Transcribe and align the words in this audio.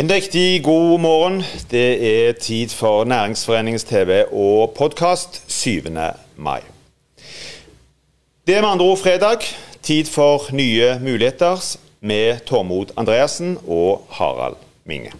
En 0.00 0.08
riktig 0.10 0.64
god 0.64 1.00
morgen. 1.00 1.42
Det 1.70 1.88
er 2.28 2.32
tid 2.32 2.68
for 2.68 3.04
Næringsforeningens 3.04 3.84
TV 3.84 4.24
og 4.32 4.72
podkast 4.78 5.52
7. 5.52 5.70
mai. 6.36 6.60
Det 8.46 8.54
er 8.56 8.60
med 8.60 8.68
andre 8.68 8.84
ord 8.84 8.98
fredag. 8.98 9.38
Tid 9.82 10.04
for 10.04 10.54
nye 10.56 10.98
muligheter 11.02 11.76
med 12.00 12.40
Tormod 12.46 12.86
Andreassen 12.96 13.58
og 13.68 14.06
Harald 14.10 14.56
Minge. 14.84 15.12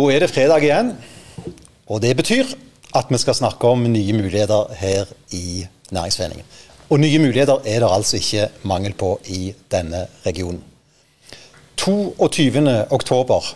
Da 0.00 0.06
er 0.08 0.22
det 0.22 0.30
fredag 0.32 0.64
igjen, 0.64 0.94
og 1.90 1.98
det 2.00 2.14
betyr 2.16 2.48
at 2.96 3.10
vi 3.12 3.18
skal 3.20 3.36
snakke 3.36 3.68
om 3.68 3.82
nye 3.84 4.14
muligheter 4.16 4.70
her 4.80 5.10
i 5.36 5.66
Næringsforeningen. 5.92 6.46
Og 6.88 7.02
nye 7.02 7.18
muligheter 7.18 7.60
er 7.68 7.82
det 7.82 7.90
altså 7.90 8.16
ikke 8.16 8.46
mangel 8.62 8.94
på 8.96 9.10
i 9.28 9.52
denne 9.70 10.06
regionen. 10.24 10.62
22. 11.76 12.86
oktober, 12.90 13.52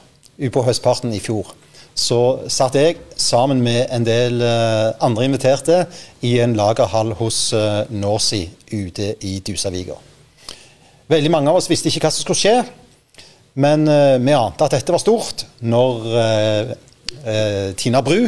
på 0.53 0.67
høstparten 0.69 1.17
i 1.17 1.23
fjor, 1.25 1.55
så 1.95 2.21
satt 2.53 2.77
jeg 2.77 3.01
sammen 3.17 3.65
med 3.65 3.87
en 3.95 4.05
del 4.05 4.43
eh, 4.45 4.93
andre 5.01 5.25
inviterte 5.25 5.87
i 6.21 6.37
en 6.45 6.59
lagerhall 6.59 7.15
hos 7.17 7.55
uh, 7.57 7.89
Norsi 7.89 8.51
ute 8.73 9.15
i 9.25 9.39
Dusavika. 9.47 9.97
Veldig 11.09 11.31
mange 11.31 11.49
av 11.49 11.63
oss 11.63 11.71
visste 11.73 11.89
ikke 11.89 12.05
hva 12.05 12.13
som 12.13 12.27
skulle 12.27 12.43
skje. 12.43 12.59
Men 13.55 13.87
uh, 13.87 14.19
vi 14.19 14.35
ante 14.35 14.67
at 14.67 14.75
dette 14.75 14.95
var 14.95 15.03
stort 15.03 15.45
når 15.63 16.09
uh, 16.11 16.73
uh, 17.23 17.71
Tina 17.79 18.03
Bru, 18.05 18.27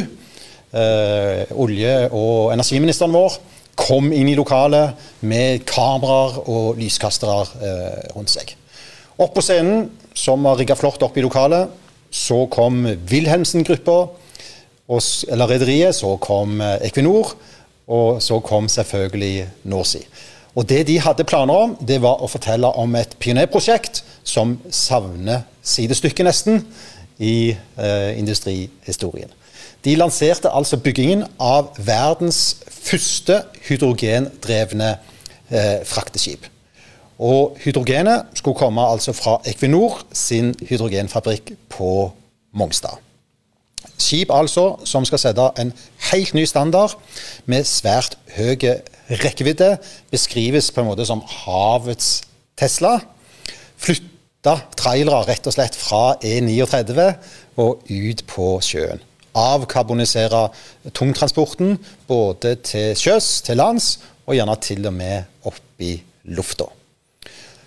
olje- 1.57 2.09
og 2.11 2.51
energiministeren 2.51 3.13
vår, 3.15 3.37
kom 3.79 4.11
inn 4.13 4.27
i 4.29 4.35
lokalet 4.37 4.99
med 5.25 5.63
kameraer 5.65 6.35
og 6.51 6.77
lyskastere 6.77 8.11
rundt 8.11 8.29
seg. 8.29 8.51
Opp 9.15 9.31
på 9.33 9.41
scenen, 9.41 9.87
som 10.13 10.43
var 10.45 10.59
rigga 10.59 10.75
flott 10.77 11.01
opp 11.07 11.17
i 11.17 11.23
lokalet, 11.23 11.71
så 12.11 12.43
kom 12.51 12.83
Wilhelmsen-gruppa, 12.83 13.97
eller 15.31 15.53
rederiet, 15.55 15.95
så 15.97 16.11
kom 16.21 16.59
Equinor, 16.61 17.31
og 17.87 18.21
så 18.21 18.41
kom 18.43 18.67
selvfølgelig 18.69 19.47
Norsi. 19.71 20.03
Og 20.57 20.67
Det 20.67 20.83
de 20.87 20.99
hadde 20.99 21.25
planer 21.25 21.53
om, 21.53 21.75
det 21.79 22.01
var 22.01 22.21
å 22.21 22.29
fortelle 22.29 22.69
om 22.81 22.95
et 22.99 23.15
pionerprosjekt 23.23 24.03
som 24.27 24.57
savner 24.69 25.45
sidestykke, 25.63 26.25
nesten, 26.27 26.65
i 27.17 27.55
eh, 27.79 28.11
industrihistorien. 28.19 29.31
De 29.85 29.95
lanserte 29.95 30.51
altså 30.53 30.77
byggingen 30.77 31.23
av 31.39 31.71
verdens 31.81 32.59
første 32.69 33.39
hydrogendrevne 33.69 34.91
eh, 35.49 35.79
frakteskip. 35.87 36.45
Og 37.17 37.57
hydrogenet 37.63 38.37
skulle 38.37 38.59
komme 38.59 38.83
altså 38.85 39.13
fra 39.17 39.39
Equinor 39.49 40.03
sin 40.13 40.53
hydrogenfabrikk 40.69 41.55
på 41.73 42.11
Mongstad. 42.53 42.99
Skip 43.97 44.29
altså 44.33 44.75
som 44.85 45.05
skal 45.05 45.21
sette 45.21 45.47
en 45.57 45.73
helt 46.11 46.33
ny 46.37 46.45
standard 46.45 46.93
med 47.45 47.65
svært 47.65 48.17
høy 48.35 48.57
rekkevidde. 49.09 49.77
Beskrives 50.11 50.69
på 50.71 50.83
en 50.83 50.91
måte 50.91 51.05
som 51.05 51.23
havets 51.45 52.21
Tesla. 52.57 52.99
Flytta 54.47 54.79
trailere 54.79 55.25
rett 55.27 55.47
og 55.49 55.51
slett 55.51 55.75
fra 55.75 56.15
E39 56.23 57.05
og 57.59 57.81
ut 57.83 58.21
på 58.31 58.45
sjøen. 58.63 59.01
Avkarbonisere 59.35 60.45
tungtransporten 60.95 61.75
både 62.07 62.53
til 62.63 62.95
sjøs, 62.95 63.41
til 63.43 63.59
lands, 63.59 63.97
og 64.23 64.37
gjerne 64.37 64.55
til 64.63 64.87
og 64.87 64.95
med 64.95 65.43
opp 65.43 65.83
i 65.83 65.97
lufta. 66.31 66.69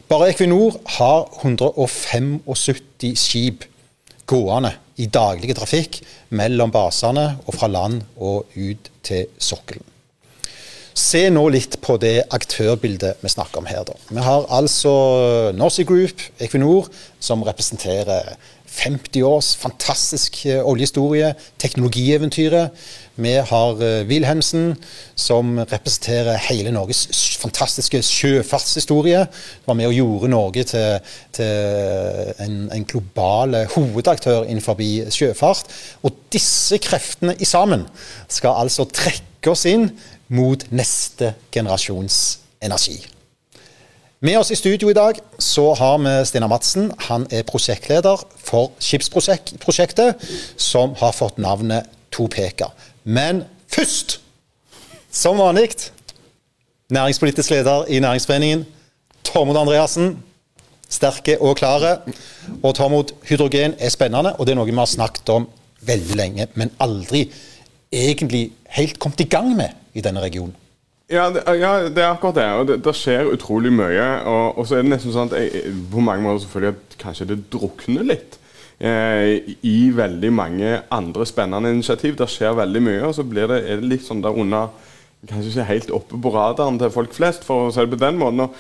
Bare 0.08 0.30
Equinor 0.32 0.80
har 0.96 1.28
175 1.44 3.12
skip 3.26 3.68
gående 4.24 4.72
i 4.96 5.04
daglig 5.12 5.52
trafikk 5.60 6.00
mellom 6.32 6.72
basene 6.72 7.34
og 7.44 7.60
fra 7.60 7.68
land 7.68 8.00
og 8.16 8.48
ut 8.56 8.90
til 9.04 9.28
sokkelen. 9.36 9.89
Se 10.94 11.22
nå 11.30 11.42
litt 11.54 11.78
på 11.84 11.96
det 12.02 12.24
aktørbildet 12.34 13.20
vi 13.22 13.32
snakker 13.32 13.62
om 13.62 13.68
her. 13.70 13.84
Da. 13.86 13.96
Vi 14.10 14.24
har 14.24 14.48
altså 14.50 14.94
Norsi 15.56 15.84
Group, 15.88 16.22
Equinor, 16.42 16.90
som 17.22 17.44
representerer 17.46 18.34
50 18.70 19.22
års 19.26 19.56
fantastisk 19.58 20.44
eh, 20.46 20.60
oljehistorie, 20.62 21.32
teknologieventyret. 21.58 22.70
Vi 23.20 23.32
har 23.34 23.80
uh, 23.82 24.06
Wilhelmsen, 24.08 24.76
som 25.18 25.58
representerer 25.58 26.38
hele 26.46 26.70
Norges 26.72 27.02
fantastiske 27.42 28.00
sjøfartshistorie. 28.06 29.26
Var 29.66 29.76
med 29.76 29.90
og 29.90 29.96
gjorde 29.98 30.30
Norge 30.32 30.64
til, 30.70 31.10
til 31.36 32.38
en, 32.40 32.70
en, 32.72 32.86
global 32.88 33.58
hovedaktør 33.74 34.46
innenfor 34.46 34.80
sjøfart. 35.12 35.68
Og 36.06 36.16
disse 36.32 36.78
kreftene 36.80 37.34
i 37.36 37.44
sammen 37.44 37.84
skal 38.28 38.56
altså 38.62 38.88
trekke 38.88 39.52
oss 39.52 39.66
inn 39.68 39.90
mot 40.30 40.62
neste 40.70 41.34
generasjons 41.52 42.38
energi. 42.62 43.00
Med 44.20 44.36
oss 44.38 44.50
i 44.52 44.56
studio 44.58 44.90
i 44.90 44.96
dag 44.96 45.16
så 45.40 45.70
har 45.74 45.98
vi 45.98 46.10
Stina 46.28 46.46
Madsen. 46.46 46.90
Han 47.08 47.26
er 47.32 47.46
prosjektleder 47.48 48.20
for 48.36 48.74
skipsprosjektet 48.78 50.26
som 50.60 50.92
har 51.00 51.16
fått 51.16 51.40
navnet 51.40 51.88
Topeka. 52.12 52.68
Men 53.04 53.44
først, 53.70 54.18
som 55.10 55.40
vanlig, 55.40 55.70
næringspolitisk 56.92 57.50
leder 57.50 57.88
i 57.88 58.00
Næringsforeningen, 58.00 58.66
Tormod 59.24 59.56
Andreassen. 59.56 60.18
Sterke 60.90 61.38
og 61.40 61.56
klare. 61.56 61.98
Og 62.62 62.74
Tormod, 62.74 63.14
hydrogen 63.24 63.74
er 63.78 63.88
spennende, 63.88 64.34
og 64.36 64.46
det 64.46 64.52
er 64.52 64.60
noe 64.60 64.68
vi 64.68 64.76
har 64.76 64.90
snakket 64.90 65.32
om 65.32 65.48
veldig 65.86 66.16
lenge, 66.16 66.46
men 66.54 66.72
aldri 66.82 67.24
egentlig 67.92 68.50
helt 68.76 68.98
kommet 69.02 69.20
i 69.20 69.28
gang 69.30 69.52
med 69.56 69.74
i 69.94 70.02
denne 70.04 70.22
regionen. 70.22 70.54
Ja 71.10 71.24
det, 71.34 71.42
ja, 71.58 71.88
det, 71.88 71.98
er 71.98 72.12
akkurat 72.12 72.36
det. 72.38 72.44
og 72.54 72.66
Det, 72.68 72.76
det 72.84 72.94
skjer 72.94 73.32
utrolig 73.32 73.72
mye. 73.74 74.04
Og, 74.30 74.58
og, 74.58 74.66
så 74.66 74.78
er 74.78 74.84
det 74.84 74.92
nesten 74.92 75.14
sånn 75.14 75.32
at 75.32 75.40
jeg, 75.40 75.72
på 75.90 76.04
mange 76.04 76.22
måter 76.22 76.44
selvfølgelig 76.44 76.76
at 76.76 77.00
kanskje 77.00 77.26
det 77.32 77.38
drukner 77.50 78.06
litt 78.06 78.38
eh, 78.78 79.56
i 79.66 79.90
veldig 79.96 80.30
mange 80.32 80.76
andre 80.94 81.26
spennende 81.26 81.72
initiativ. 81.74 82.14
Det 82.20 82.30
skjer 82.30 82.54
veldig 82.60 82.84
mye, 82.86 83.02
og 83.08 83.16
så 83.18 83.26
blir 83.26 83.50
det, 83.50 83.64
er 83.66 83.82
det 83.82 83.90
litt 83.90 84.06
sånn 84.06 84.22
der 84.24 84.38
under 84.38 84.70
Kanskje 85.28 85.50
ikke 85.50 85.64
helt 85.68 85.90
oppe 85.92 86.16
på 86.16 86.30
radaren 86.32 86.78
til 86.80 86.92
folk 86.94 87.10
flest, 87.12 87.42
for 87.44 87.66
å 87.66 87.72
si 87.74 87.82
det 87.84 87.92
på 87.92 87.98
den 88.00 88.16
måten. 88.16 88.46
og 88.46 88.54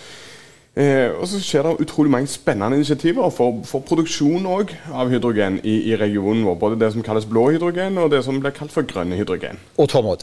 Eh, 0.78 1.10
og 1.18 1.26
så 1.26 1.40
skjer 1.42 1.66
det 1.66 1.82
utrolig 1.82 2.12
mange 2.14 2.30
spennende 2.30 2.76
initiativer 2.78 3.30
for, 3.34 3.58
for 3.66 3.82
produksjon 3.82 4.46
av 4.46 5.10
hydrogen 5.10 5.58
i, 5.64 5.80
i, 5.90 5.96
regionen 5.98 6.44
vår. 6.46 6.58
Både 6.60 6.78
det 6.78 6.92
som 6.94 7.02
kalles 7.02 7.26
blå 7.26 7.48
hydrogen, 7.50 7.98
og 7.98 8.12
det 8.12 8.22
som 8.24 8.38
blir 8.40 8.54
kalt 8.54 8.70
for 8.72 8.86
grønne 8.86 9.18
hydrogen. 9.18 9.58
Og 9.82 9.88
Tormod, 9.90 10.22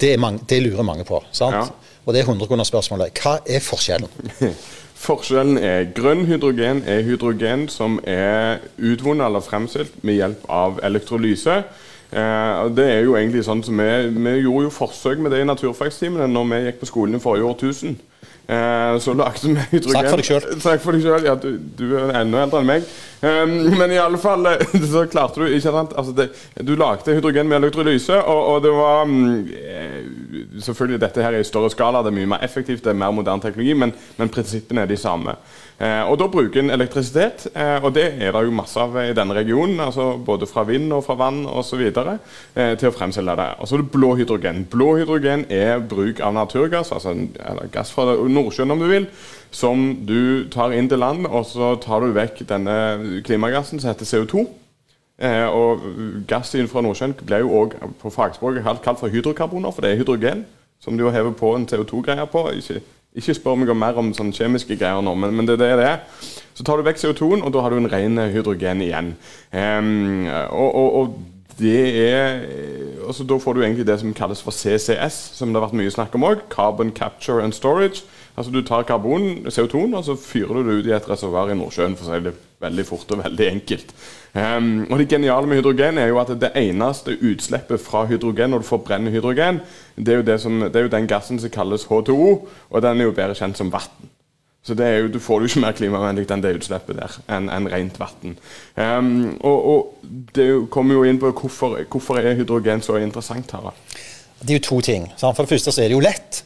det, 0.00 0.16
det, 0.48 0.62
lurer 0.64 0.82
mange 0.82 1.04
på. 1.04 1.20
sant? 1.32 1.60
Ja. 1.60 1.92
Og 2.04 2.16
det 2.16 2.22
er 2.22 2.32
100 2.32 2.64
spørsmålet. 2.64 3.20
Hva 3.20 3.38
er 3.44 3.60
forskjellen? 3.64 4.08
Forskjellen 5.04 5.58
er 5.60 5.90
grønn 5.92 6.22
hydrogen 6.24 6.78
er 6.88 7.02
hydrogen 7.04 7.66
som 7.68 7.98
er 8.08 8.62
utvunnet 8.80 9.26
eller 9.26 9.44
fremstilt 9.44 9.98
med 10.00 10.16
hjelp 10.16 10.46
av 10.48 10.78
elektrolyse. 10.86 11.58
Eh, 12.08 12.60
det 12.72 12.86
er 12.88 13.04
jo 13.04 13.16
egentlig 13.18 13.44
sånn 13.44 13.60
som 13.66 13.76
vi, 13.76 13.90
vi 14.14 14.34
gjorde 14.46 14.70
jo 14.70 14.72
forsøk 14.72 15.20
med 15.20 15.34
det 15.34 15.42
i 15.42 15.48
naturfagstimene 15.50 16.30
når 16.32 16.48
vi 16.52 16.62
gikk 16.68 16.80
på 16.80 16.88
skolen 16.88 17.18
i 17.18 17.20
forrige 17.20 17.50
årtusen. 17.50 17.98
Eh, 18.46 18.98
så 18.98 19.14
lagde 19.16 19.48
vi 19.48 19.54
hydrogen 19.70 19.94
Takk 19.96 20.10
for 20.10 20.20
deg 20.20 20.26
sjøl. 20.28 20.46
Takk 20.60 20.82
for 20.84 20.96
deg 20.96 21.04
sjøl. 21.06 21.24
Ja, 21.24 21.34
du, 21.40 21.54
du, 21.78 21.84
er 21.96 22.12
enda 22.20 22.42
eldre 22.44 22.60
enn 22.60 22.68
meg. 22.68 22.88
Um, 23.24 23.54
men 23.78 23.94
i 23.94 23.96
alle 23.96 24.18
fall 24.20 24.44
eh, 24.50 24.74
så 24.92 25.06
klarte 25.08 25.40
du 25.40 25.48
ikke 25.48 25.72
sant? 25.72 25.94
Altså 25.96 26.12
det, 26.12 26.26
Du 26.60 26.74
lagde 26.76 27.14
hydrogen 27.16 27.48
med 27.48 27.62
elektrolyse, 27.62 28.18
og, 28.20 28.40
og 28.52 28.58
det 28.66 28.72
var 28.76 29.08
um, 29.08 29.46
Selvfølgelig 30.60 31.00
dette 31.06 31.24
her 31.24 31.32
er 31.32 31.40
i 31.40 31.48
større 31.48 31.72
skala, 31.72 32.02
det 32.04 32.12
er 32.12 32.18
mye 32.18 32.34
mer 32.34 32.44
effektivt, 32.44 32.84
det 32.84 32.92
er 32.92 33.00
mer 33.00 33.14
moderne 33.16 33.40
teknologi, 33.40 33.72
men, 33.80 33.94
men 34.18 34.32
prinsippene 34.32 34.84
er 34.84 34.92
de 34.92 35.00
samme. 35.00 35.38
Eh, 35.78 36.02
og 36.06 36.18
Da 36.18 36.28
bruker 36.30 36.60
en 36.60 36.70
elektrisitet, 36.70 37.48
eh, 37.56 37.84
og 37.84 37.94
det 37.94 38.04
er 38.22 38.32
det 38.32 38.44
jo 38.44 38.54
masse 38.54 38.78
av 38.80 38.94
i 39.02 39.12
denne 39.12 39.34
regionen. 39.34 39.80
altså 39.80 40.16
Både 40.18 40.46
fra 40.46 40.62
vind 40.62 40.92
og 40.92 41.04
fra 41.04 41.14
vann 41.14 41.46
osv. 41.46 41.80
Eh, 41.80 42.76
til 42.78 42.88
å 42.88 42.94
fremstille 42.94 43.36
det. 43.36 43.48
Og 43.58 43.68
så 43.68 43.74
er 43.74 43.82
det 43.82 43.90
blå 43.90 44.14
hydrogen. 44.14 44.66
Blå 44.70 44.96
hydrogen 44.96 45.44
er 45.50 45.78
bruk 45.80 46.20
av 46.20 46.34
naturgass, 46.34 46.92
altså 46.92 47.14
gass 47.72 47.92
fra 47.92 48.14
Nordsjøen 48.34 48.74
om 48.74 48.82
du 48.82 48.88
vil, 48.90 49.06
som 49.54 49.86
du 50.06 50.48
tar 50.52 50.74
inn 50.74 50.90
til 50.90 51.02
land, 51.02 51.26
og 51.26 51.46
så 51.48 51.74
tar 51.82 52.02
du 52.04 52.14
vekk 52.16 52.44
denne 52.50 53.22
klimagassen 53.26 53.80
som 53.80 53.92
heter 53.92 54.08
CO2. 54.08 54.46
Eh, 55.22 55.46
og 55.46 55.84
gass 56.26 56.56
fra 56.70 56.82
Nordsjøen 56.82 57.14
blir 57.22 57.44
jo 57.44 57.54
òg 57.62 57.78
på 58.00 58.10
fagspråket 58.10 58.82
kalt 58.82 58.98
for 58.98 59.12
hydrokarboner, 59.12 59.70
for 59.70 59.84
det 59.84 59.94
er 59.94 60.02
hydrogen 60.02 60.44
som 60.82 60.98
du 60.98 61.06
hever 61.10 61.32
på 61.32 61.54
en 61.56 61.66
CO2-greie 61.66 62.26
på. 62.26 62.48
Ikke, 62.58 62.80
ikke 63.14 63.36
spør 63.38 63.60
meg 63.60 63.70
mer 63.78 64.00
om 64.00 64.10
sånne 64.16 64.34
kjemiske 64.36 64.76
greier 64.76 65.04
nå, 65.04 65.14
men, 65.14 65.36
men 65.38 65.46
det 65.48 65.58
det 65.62 65.70
det 65.78 65.86
er. 65.86 66.02
Så 66.54 66.66
tar 66.66 66.78
du 66.78 66.86
vekk 66.86 67.00
CO2-en, 67.00 67.44
og 67.46 67.54
da 67.54 67.62
har 67.62 67.70
du 67.70 67.78
en 67.78 67.92
ren 67.92 68.18
hydrogen 68.34 68.82
igjen. 68.84 69.14
Um, 69.54 70.26
og, 70.50 70.74
og, 70.74 70.98
og, 70.98 71.14
det 71.54 72.10
er 72.10 72.40
altså 73.06 73.22
Da 73.22 73.36
får 73.38 73.54
du 73.54 73.60
egentlig 73.62 73.86
det 73.86 73.94
som 74.00 74.14
kalles 74.14 74.40
for 74.42 74.50
CCS, 74.50 75.14
som 75.38 75.52
det 75.52 75.60
har 75.60 75.68
vært 75.68 75.76
mye 75.78 75.92
snakk 75.94 76.16
om 76.18 76.26
òg. 76.26 76.42
Carbon 76.50 76.90
Capture 76.90 77.44
and 77.44 77.54
Storage. 77.54 78.02
Altså 78.36 78.50
Du 78.50 78.62
tar 78.66 78.82
karbon, 78.82 79.46
CO2-en, 79.46 79.94
og 79.94 80.04
så 80.04 80.16
fyrer 80.18 80.54
du 80.54 80.68
det 80.68 80.78
ut 80.78 80.86
i 80.90 80.94
et 80.96 81.08
reservoar 81.10 81.52
i 81.52 81.58
Nordsjøen. 81.58 81.96
for 81.96 82.08
å 82.08 82.14
si 82.14 82.24
det 82.24 82.34
veldig 82.64 82.86
fort 82.86 83.12
og 83.14 83.22
veldig 83.24 83.46
enkelt. 83.50 83.94
Um, 84.34 84.86
og 84.90 84.98
Det 84.98 85.08
geniale 85.08 85.46
med 85.46 85.60
hydrogen 85.60 85.98
er 85.98 86.08
jo 86.08 86.18
at 86.18 86.32
det 86.40 86.50
eneste 86.58 87.14
utslippet 87.20 87.80
fra 87.80 88.04
hydrogen 88.10 88.50
når 88.50 88.64
du 88.64 88.66
forbrenner 88.66 89.14
hydrogen, 89.14 89.60
det 89.96 90.08
er 90.08 90.16
jo, 90.16 90.26
det 90.26 90.40
som, 90.40 90.60
det 90.60 90.76
er 90.76 90.88
jo 90.88 90.96
den 90.96 91.06
gassen 91.06 91.38
som 91.38 91.50
kalles 91.50 91.86
H2O, 91.86 92.48
og 92.70 92.82
den 92.82 93.00
er 93.00 93.04
jo 93.04 93.14
bedre 93.14 93.34
kjent 93.38 93.56
som 93.56 93.70
vann. 93.72 94.10
Så 94.64 94.74
det 94.74 94.86
er 94.86 94.98
jo, 94.98 95.08
Du 95.08 95.18
får 95.20 95.40
jo 95.40 95.46
ikke 95.46 95.60
mer 95.60 95.76
klimavennlig 95.76 96.24
enn 96.32 96.42
det 96.42 96.54
utslippet 96.56 96.96
der, 96.96 97.18
enn 97.28 97.50
en 97.52 97.68
rent 97.70 98.00
vann. 98.00 98.38
Um, 98.74 99.36
og, 99.40 99.68
og, 99.68 100.10
det 100.34 100.48
kommer 100.70 100.94
jo 100.94 101.04
inn 101.04 101.20
på 101.20 101.30
hvorfor, 101.30 101.76
hvorfor 101.90 102.18
er 102.18 102.34
hydrogen 102.34 102.82
så 102.82 102.96
interessant. 102.96 103.52
her? 103.52 103.70
Det 104.40 104.50
er 104.50 104.58
jo 104.58 104.64
to 104.64 104.80
ting. 104.80 105.12
For 105.20 105.44
det 105.44 105.48
første 105.48 105.72
så 105.72 105.84
er 105.84 105.92
det 105.92 105.98
jo 105.98 106.00
lett. 106.00 106.42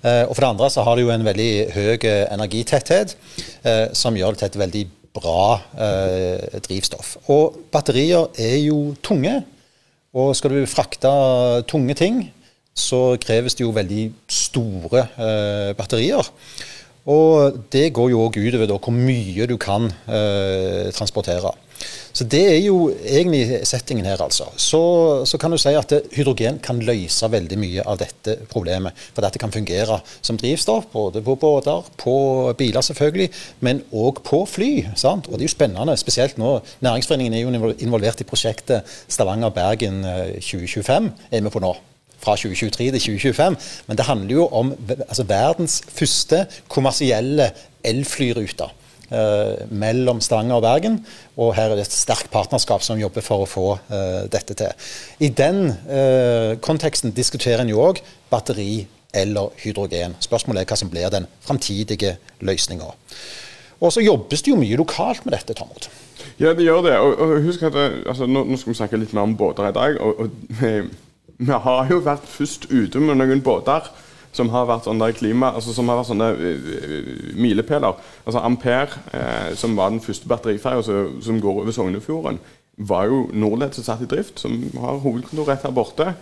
Uh, 0.00 0.24
og 0.28 0.34
for 0.34 0.42
det 0.44 0.50
andre 0.50 0.70
så 0.72 0.84
har 0.86 0.96
det 0.96 1.04
jo 1.04 1.12
en 1.14 1.26
veldig 1.26 1.50
høy 1.74 2.06
energitetthet, 2.08 3.16
uh, 3.66 3.86
som 3.96 4.16
gjør 4.16 4.36
det 4.36 4.42
til 4.42 4.50
et 4.50 4.60
veldig 4.64 4.84
bra 5.10 5.58
drivstoff. 6.62 7.16
Og 7.34 7.56
batterier 7.74 8.28
er 8.38 8.60
jo 8.62 8.92
tunge. 9.02 9.40
Og 10.14 10.36
skal 10.38 10.54
du 10.54 10.68
frakte 10.70 11.10
tunge 11.66 11.96
ting, 11.98 12.20
så 12.78 13.16
kreves 13.18 13.58
det 13.58 13.64
jo 13.64 13.72
veldig 13.74 14.04
store 14.30 15.02
batterier. 15.74 16.30
Og 17.10 17.64
det 17.72 17.90
går 17.96 18.12
jo 18.12 18.22
òg 18.26 18.38
utover 18.38 18.76
hvor 18.76 18.94
mye 18.94 19.48
du 19.50 19.56
kan 19.60 19.90
eh, 20.06 20.90
transportere. 20.94 21.52
Så 22.12 22.26
det 22.28 22.42
er 22.50 22.58
jo 22.60 22.90
egentlig 22.90 23.62
settingen 23.68 24.04
her, 24.04 24.20
altså. 24.20 24.48
Så, 24.60 24.80
så 25.24 25.38
kan 25.40 25.52
du 25.54 25.58
si 25.60 25.72
at 25.78 25.92
det, 25.92 26.00
hydrogen 26.16 26.58
kan 26.62 26.80
løse 26.84 27.30
veldig 27.30 27.58
mye 27.60 27.84
av 27.88 28.00
dette 28.02 28.36
problemet. 28.50 28.96
For 29.14 29.24
dette 29.24 29.40
kan 29.40 29.54
fungere 29.54 30.00
som 30.20 30.38
drivstoff, 30.40 30.90
både 30.92 31.22
på 31.24 31.38
båter, 31.40 31.86
på 32.00 32.16
biler 32.58 32.84
selvfølgelig, 32.84 33.30
men 33.64 33.84
òg 33.96 34.22
på 34.26 34.42
fly. 34.50 34.72
Sant? 34.98 35.30
Og 35.30 35.38
det 35.38 35.46
er 35.46 35.50
jo 35.50 35.56
spennende, 35.56 35.96
spesielt 36.00 36.40
nå. 36.40 36.58
Næringsforeningen 36.84 37.38
er 37.38 37.46
jo 37.46 37.76
involvert 37.78 38.20
i 38.20 38.28
prosjektet 38.28 38.98
Stavanger-Bergen 39.08 40.02
2025, 40.42 41.14
eh, 41.14 41.38
er 41.38 41.46
vi 41.46 41.54
på 41.54 41.64
nå 41.64 41.78
fra 42.20 42.36
2023 42.36 42.90
til 42.96 43.00
2025. 43.00 43.56
Men 43.88 43.98
det 43.98 44.06
handler 44.08 44.34
jo 44.34 44.46
om 44.46 44.74
altså, 45.08 45.24
verdens 45.28 45.80
første 45.88 46.44
kommersielle 46.68 47.50
elflyrute. 47.84 48.70
Uh, 49.10 49.66
mellom 49.74 50.20
Stavanger 50.22 50.60
og 50.60 50.62
Bergen. 50.62 51.00
Og 51.34 51.50
her 51.56 51.72
er 51.72 51.80
det 51.80 51.88
et 51.88 51.94
sterkt 51.96 52.28
partnerskap 52.30 52.84
som 52.86 53.00
jobber 53.00 53.24
for 53.26 53.42
å 53.42 53.48
få 53.50 53.64
uh, 53.74 54.20
dette 54.30 54.54
til. 54.54 54.86
I 55.18 55.32
den 55.34 55.64
uh, 55.72 56.54
konteksten 56.62 57.10
diskuterer 57.16 57.64
en 57.64 57.72
jo 57.72 57.82
òg 57.82 57.98
batteri 58.30 58.84
eller 59.10 59.50
hydrogen. 59.64 60.14
Spørsmålet 60.22 60.62
er 60.62 60.70
hva 60.70 60.78
som 60.78 60.92
blir 60.92 61.10
den 61.10 61.26
framtidige 61.42 62.20
løsninga. 62.38 62.92
Og 63.80 63.90
så 63.90 64.04
jobbes 64.04 64.46
det 64.46 64.52
jo 64.52 64.60
mye 64.60 64.78
lokalt 64.78 65.26
med 65.26 65.34
dette. 65.34 65.58
Tormod. 65.58 65.90
Ja, 66.38 66.54
det 66.54 66.68
gjør 66.68 66.86
det. 66.86 66.96
Og, 67.02 67.18
og 67.18 67.36
husk 67.48 67.66
at 67.66 67.74
altså, 67.80 68.30
nå, 68.30 68.44
nå, 68.46 68.62
skal 68.62 68.76
vi 68.76 68.78
snakke 68.78 69.00
litt 69.00 69.16
mer 69.16 69.26
om 69.26 69.34
båter 69.34 69.72
i 69.72 69.74
dag. 69.74 69.98
og, 69.98 70.22
og 70.22 70.60
vi 71.40 71.56
har 71.64 71.88
jo 71.90 72.02
vært 72.04 72.28
først 72.28 72.68
ute 72.70 73.00
med 73.00 73.16
noen 73.16 73.42
båter 73.44 73.88
som 74.36 74.50
har 74.52 74.68
vært 74.68 74.86
sånne 74.86 75.08
klima, 75.16 75.50
altså 75.56 75.72
som 75.74 75.88
har 75.90 75.98
vært 75.98 76.10
sånne 76.12 76.28
uh, 76.36 77.10
milepæler. 77.40 77.98
Altså 78.22 78.42
Ampere, 78.46 79.00
eh, 79.16 79.50
som 79.58 79.74
var 79.78 79.90
den 79.90 80.02
første 80.04 80.28
batteriferja 80.30 80.84
som, 80.86 81.16
som 81.24 81.40
går 81.42 81.62
over 81.64 81.74
Sognefjorden, 81.74 82.38
var 82.80 83.08
jo 83.10 83.24
Norled 83.36 83.74
som 83.74 83.84
satt 83.84 84.04
i 84.04 84.08
drift, 84.08 84.38
som 84.40 84.54
har 84.78 85.00
hovedkontor 85.02 85.50
rett 85.50 85.66
her 85.66 85.74
borte. 85.74 86.12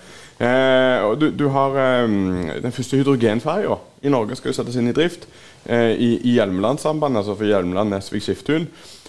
Eh, 0.41 1.05
og 1.05 1.19
du, 1.21 1.29
du 1.37 1.45
har 1.55 1.77
eh, 1.77 2.09
den 2.65 2.75
første 2.75 2.99
hydrogenferja 2.99 3.77
i 4.03 4.15
Norge 4.15 4.39
skal 4.39 4.55
jo 4.55 4.57
settes 4.57 4.79
inn 4.81 4.89
i 4.91 4.97
drift 4.97 5.29
i, 5.69 6.15
i 6.23 6.33
Hjelmelandssambandet, 6.39 7.21
altså 7.21 7.35
for 7.37 7.45
Hjelmeland, 7.45 7.91
Nesvik, 7.93 8.23
Skiftun. 8.25 8.69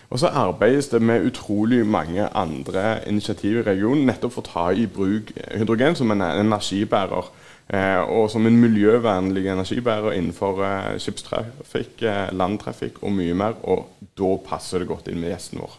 Og 0.09 0.19
så 0.19 0.27
arbeides 0.27 0.87
det 0.89 1.01
med 1.01 1.25
utrolig 1.25 1.85
mange 1.85 2.25
andre 2.33 2.99
initiativ 3.07 3.59
i 3.59 3.65
regionen 3.67 4.07
nettopp 4.09 4.33
for 4.33 4.41
å 4.41 4.49
ta 4.49 4.65
i 4.73 4.87
bruk 4.89 5.29
hydrogen 5.53 5.95
som 5.95 6.11
en 6.11 6.23
energibærer. 6.25 7.29
Eh, 7.69 7.99
og 8.09 8.31
som 8.33 8.47
en 8.49 8.55
miljøvennlig 8.57 9.45
energibærer 9.51 10.15
innenfor 10.17 10.63
eh, 10.65 10.95
skipstrafikk, 10.97 12.01
eh, 12.01 12.31
landtrafikk 12.33 12.97
og 13.03 13.13
mye 13.13 13.35
mer. 13.37 13.59
Og 13.69 14.07
da 14.17 14.31
passer 14.41 14.81
det 14.81 14.89
godt 14.89 15.11
inn 15.11 15.21
med 15.21 15.35
gjesten 15.35 15.61
vår. 15.61 15.77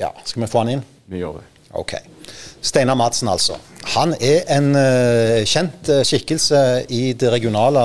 Ja, 0.00 0.14
Skal 0.24 0.46
vi 0.46 0.48
få 0.48 0.64
han 0.64 0.72
inn? 0.78 0.84
Vi 1.10 1.20
gjør 1.20 1.42
det. 1.42 1.44
Ok. 1.76 1.98
Steinar 2.64 2.96
Madsen, 2.96 3.28
altså. 3.28 3.58
Han 3.92 4.14
er 4.24 4.46
en 4.52 4.70
uh, 4.76 5.44
kjent 5.48 5.90
skikkelse 6.04 6.60
i 6.92 7.12
det 7.18 7.28
regionale 7.32 7.82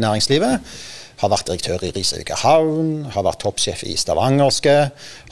næringslivet. 0.00 0.60
Har 1.22 1.30
vært 1.30 1.46
direktør 1.52 1.84
i 1.86 1.92
Risavika 1.94 2.34
havn, 2.40 3.04
har 3.14 3.22
vært 3.22 3.44
toppsjef 3.44 3.84
i 3.86 3.92
Stavangerske. 3.94 4.72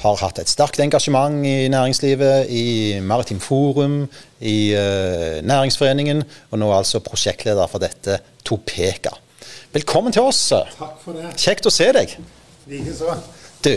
Har 0.04 0.20
hatt 0.20 0.38
et 0.38 0.50
sterkt 0.50 0.78
engasjement 0.84 1.42
i 1.42 1.66
næringslivet, 1.72 2.46
i 2.46 3.00
Maritim 3.02 3.40
Forum, 3.42 4.04
i 4.38 4.70
uh, 4.78 5.40
Næringsforeningen, 5.42 6.22
og 6.52 6.60
nå 6.62 6.68
altså 6.76 7.00
prosjektleder 7.02 7.66
for 7.66 7.82
dette 7.82 8.20
Topeka. 8.46 9.16
Velkommen 9.74 10.14
til 10.14 10.28
oss. 10.30 10.44
Takk 10.78 11.00
for 11.02 11.18
det. 11.18 11.32
Kjekt 11.42 11.66
å 11.66 11.72
se 11.74 11.88
deg. 11.96 12.14
Likeså. 12.70 13.16
Du, 13.60 13.72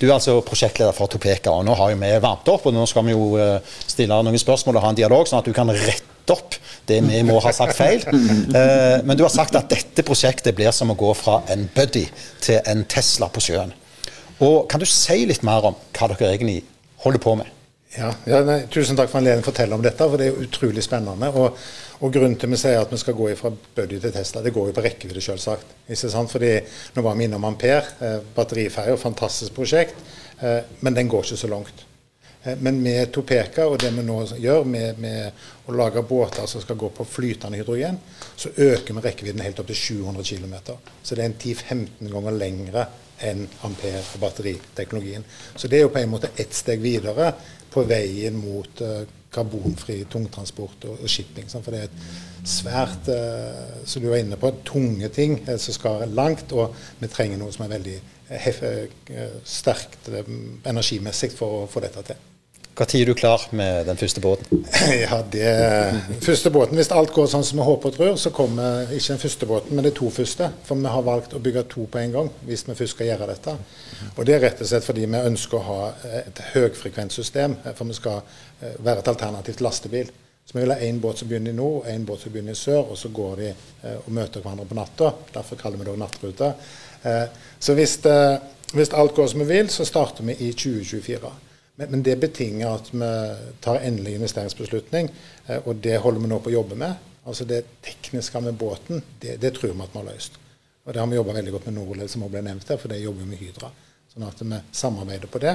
du 0.00 0.04
er 0.08 0.16
altså 0.16 0.40
prosjektleder 0.42 0.96
for 0.96 1.12
Topeka, 1.12 1.54
og 1.54 1.62
nå 1.68 1.78
har 1.78 1.94
vi 1.94 2.10
varmt 2.18 2.50
opp. 2.50 2.66
og 2.66 2.74
Nå 2.74 2.82
skal 2.90 3.06
vi 3.06 3.14
jo 3.14 3.30
uh, 3.38 3.78
stille 3.86 4.18
noen 4.26 4.42
spørsmål 4.42 4.80
og 4.80 4.88
ha 4.88 4.90
en 4.90 5.00
dialog, 5.04 5.30
sånn 5.30 5.38
at 5.38 5.46
du 5.46 5.54
kan 5.54 5.70
rette 5.70 6.13
opp 6.30 6.56
det 6.88 7.00
vi 7.04 7.22
må 7.26 7.38
ha 7.42 7.52
sagt 7.52 7.76
feil. 7.78 8.04
Eh, 8.54 9.00
men 9.02 9.16
du 9.18 9.24
har 9.24 9.32
sagt 9.32 9.56
at 9.58 9.66
dette 9.70 10.04
prosjektet 10.06 10.54
blir 10.54 10.70
som 10.74 10.92
å 10.92 10.96
gå 10.98 11.08
fra 11.18 11.40
en 11.50 11.64
Buddy 11.74 12.04
til 12.44 12.60
en 12.70 12.84
Tesla 12.88 13.26
på 13.32 13.42
sjøen. 13.42 13.72
Og 14.44 14.68
Kan 14.70 14.82
du 14.82 14.86
si 14.86 15.24
litt 15.26 15.42
mer 15.46 15.66
om 15.70 15.76
hva 15.96 16.08
dere 16.12 16.34
egentlig 16.34 16.60
holder 17.02 17.22
på 17.22 17.34
med? 17.40 17.50
Ja, 17.94 18.10
ja 18.26 18.40
nei, 18.46 18.64
Tusen 18.72 18.98
takk 18.98 19.10
for 19.10 19.20
anledningen 19.20 19.44
til 19.44 19.50
å 19.50 19.52
fortelle 19.52 19.78
om 19.78 19.84
dette, 19.84 20.06
for 20.10 20.20
det 20.20 20.28
er 20.30 20.44
utrolig 20.44 20.82
spennende. 20.86 21.30
Og, 21.38 21.58
og 22.00 22.14
Grunnen 22.14 22.36
til 22.40 22.50
vi 22.50 22.58
sier 22.60 22.80
at 22.82 22.92
vi 22.92 23.00
skal 23.00 23.16
gå 23.18 23.30
fra 23.38 23.52
Buddy 23.54 24.00
til 24.02 24.14
Tesla, 24.14 24.42
det 24.44 24.54
går 24.54 24.70
jo 24.70 24.76
på 24.76 24.84
rekkevidde, 24.84 25.22
selvsagt. 25.24 25.74
Ikke 25.86 26.12
sant? 26.12 26.32
Fordi 26.34 26.52
Nå 26.96 27.06
var 27.06 27.18
vi 27.18 27.28
innom 27.28 27.46
Ampere, 27.48 27.96
eh, 28.02 28.20
batteriferje, 28.36 28.98
fantastisk 29.02 29.54
prosjekt, 29.56 29.98
eh, 30.40 30.62
men 30.80 30.98
den 30.98 31.10
går 31.10 31.26
ikke 31.26 31.42
så 31.44 31.50
langt. 31.50 31.86
Eh, 32.44 32.58
men 32.60 32.82
med 32.82 33.12
Topeka 33.12 33.66
og 33.66 33.78
det 33.80 33.90
vi 33.94 34.04
nå 34.04 34.18
gjør 34.40 34.66
med, 34.68 35.00
med, 35.00 35.46
å 35.64 35.76
lage 35.76 36.02
båter 36.04 36.46
som 36.50 36.62
skal 36.62 36.78
gå 36.80 36.90
på 36.92 37.06
flytende 37.08 37.60
hydrogen, 37.60 37.96
så 38.36 38.52
øker 38.52 38.94
vi 38.94 39.04
rekkevidden 39.06 39.44
helt 39.44 39.60
opp 39.62 39.70
til 39.72 39.80
700 39.80 40.28
km. 40.28 40.54
Så 41.02 41.16
det 41.16 41.24
er 41.24 41.30
en 41.30 41.40
10-15 41.40 42.12
ganger 42.12 42.38
lengre 42.38 42.86
enn 43.24 43.46
ampere- 43.64 44.02
og 44.02 44.20
batteriteknologien. 44.20 45.24
Så 45.56 45.70
det 45.70 45.78
er 45.78 45.86
jo 45.86 45.92
på 45.94 46.02
en 46.02 46.12
måte 46.12 46.34
ett 46.36 46.52
steg 46.52 46.82
videre 46.82 47.30
på 47.72 47.84
veien 47.88 48.36
mot 48.36 48.82
uh, 48.84 49.06
karbonfri 49.34 50.00
tungtransport 50.10 50.84
og, 50.90 51.00
og 51.00 51.10
shipping. 51.10 51.48
For 51.48 51.70
det 51.72 51.80
er 51.80 51.88
et 51.88 52.50
svært, 52.50 53.08
uh, 53.08 53.86
som 53.86 54.02
du 54.02 54.10
var 54.10 54.20
inne 54.20 54.38
på, 54.38 54.52
tunge 54.66 55.08
ting 55.14 55.38
som 55.46 55.78
skal 55.78 56.04
langt, 56.12 56.52
og 56.52 56.74
vi 57.00 57.10
trenger 57.10 57.40
noe 57.40 57.54
som 57.54 57.64
er 57.64 57.74
veldig 57.78 57.96
sterkt 59.46 60.08
energimessig 60.66 61.32
for 61.38 61.62
å 61.62 61.66
få 61.70 61.82
dette 61.84 62.06
til. 62.12 62.22
Når 62.74 62.94
er 62.98 63.06
du 63.06 63.14
klar 63.14 63.42
med 63.54 63.84
den 63.86 63.96
første 63.96 64.20
båten? 64.20 64.64
Ja, 65.04 65.20
det 65.32 66.20
første 66.22 66.50
båten, 66.50 66.74
Hvis 66.74 66.90
alt 66.90 67.12
går 67.14 67.28
sånn 67.30 67.44
som 67.46 67.60
vi 67.60 67.66
håper 67.68 67.92
og 67.92 67.94
tror, 67.94 68.16
så 68.18 68.32
kommer 68.34 68.90
ikke 68.90 69.12
den 69.12 69.20
første 69.22 69.46
båten, 69.46 69.76
men 69.76 69.86
de 69.86 69.92
to 69.94 70.10
første. 70.10 70.48
For 70.66 70.74
vi 70.74 70.90
har 70.90 71.04
valgt 71.06 71.36
å 71.38 71.42
bygge 71.42 71.62
to 71.70 71.86
på 71.86 72.00
en 72.02 72.16
gang 72.16 72.30
hvis 72.48 72.66
vi 72.66 72.74
først 72.74 72.96
skal 72.96 73.12
gjøre 73.12 73.28
dette. 73.30 73.54
Og 74.16 74.26
Det 74.26 74.34
er 74.34 74.42
rett 74.42 74.64
og 74.64 74.70
slett 74.72 74.88
fordi 74.88 75.06
vi 75.06 75.22
ønsker 75.30 75.60
å 75.60 75.68
ha 75.68 75.92
et 76.24 76.42
høyfrekvenssystem. 76.56 77.54
For 77.78 77.86
vi 77.86 78.00
skal 78.00 78.18
eh, 78.18 78.74
være 78.82 79.04
et 79.04 79.12
alternativt 79.14 79.62
lastebil. 79.62 80.10
Så 80.42 80.58
vi 80.58 80.66
vil 80.66 80.74
ha 80.74 80.80
én 80.82 80.98
båt 81.00 81.22
som 81.22 81.30
begynner 81.30 81.54
i 81.54 81.60
nord, 81.62 81.86
én 81.94 82.02
båt 82.04 82.26
som 82.26 82.34
begynner 82.34 82.58
i 82.58 82.62
sør, 82.64 82.90
og 82.90 82.98
så 82.98 83.14
går 83.14 83.38
de 83.44 83.52
eh, 83.54 83.96
og 84.02 84.10
møter 84.10 84.42
hverandre 84.42 84.66
på 84.66 84.80
natta. 84.82 85.14
Derfor 85.38 85.62
kaller 85.62 85.78
vi 85.78 85.92
det 85.92 85.98
nattrute. 86.02 86.52
Eh, 87.06 87.24
så 87.62 87.78
hvis, 87.78 88.00
hvis 88.74 88.94
alt 88.98 89.14
går 89.14 89.30
som 89.30 89.46
vi 89.46 89.50
vil, 89.54 89.70
så 89.70 89.86
starter 89.86 90.26
vi 90.26 90.40
i 90.42 90.52
2024. 90.58 91.36
Men, 91.76 91.90
men, 91.90 92.02
det 92.06 92.16
betinger 92.22 92.76
at 92.76 92.92
vi 92.94 93.10
tar 93.64 93.82
endelig 93.82 94.14
investeringsbeslutning, 94.20 95.08
eh, 95.46 95.64
og 95.64 95.82
det 95.82 95.98
holder 96.02 96.22
vi 96.22 96.30
nå 96.30 96.38
på 96.42 96.52
å 96.52 96.58
jobbe 96.60 96.78
med. 96.78 97.10
Altså 97.24 97.46
Det 97.48 97.64
tekniske 97.82 98.40
med 98.44 98.54
båten, 98.60 99.02
det, 99.20 99.40
det 99.42 99.54
tror 99.56 99.72
vi 99.72 99.82
at 99.82 99.94
vi 99.94 100.02
har 100.02 100.12
løst. 100.12 100.38
Og 100.84 100.92
Det 100.92 101.00
har 101.00 101.08
vi 101.08 101.16
jobba 101.16 101.32
veldig 101.32 101.52
godt 101.52 101.66
med 101.66 101.78
Norled, 101.78 102.10
som 102.12 102.22
også 102.22 102.36
ble 102.36 102.44
nevnt 102.44 102.70
her, 102.70 102.78
for 102.78 102.92
det 102.92 103.00
jobber 103.02 103.24
vi 103.24 103.32
med 103.32 103.42
Hydra. 103.42 103.72
Sånn 104.12 104.26
at 104.28 104.42
vi 104.44 104.62
samarbeider 104.84 105.32
på 105.32 105.42
det. 105.42 105.54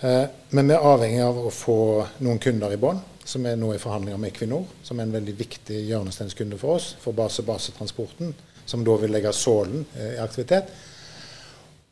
Eh, 0.00 0.24
men 0.54 0.68
vi 0.70 0.76
er 0.76 0.90
avhengig 0.92 1.22
av 1.26 1.40
å 1.42 1.52
få 1.52 1.78
noen 2.24 2.38
kunder 2.40 2.72
i 2.72 2.80
bånn, 2.80 3.00
som 3.28 3.44
er 3.46 3.58
nå 3.60 3.74
i 3.74 3.80
forhandlinger 3.82 4.20
med 4.22 4.30
Equinor, 4.30 4.68
som 4.86 4.98
er 4.98 5.08
en 5.08 5.16
veldig 5.18 5.34
viktig 5.36 5.82
hjørnesteinskunde 5.90 6.56
for 6.60 6.78
oss, 6.78 6.92
for 7.02 7.16
base-base-transporten, 7.18 8.30
som 8.68 8.84
da 8.86 8.94
vil 9.02 9.12
legge 9.12 9.34
sålen 9.36 9.84
eh, 9.98 10.14
i 10.14 10.22
aktivitet. 10.22 10.70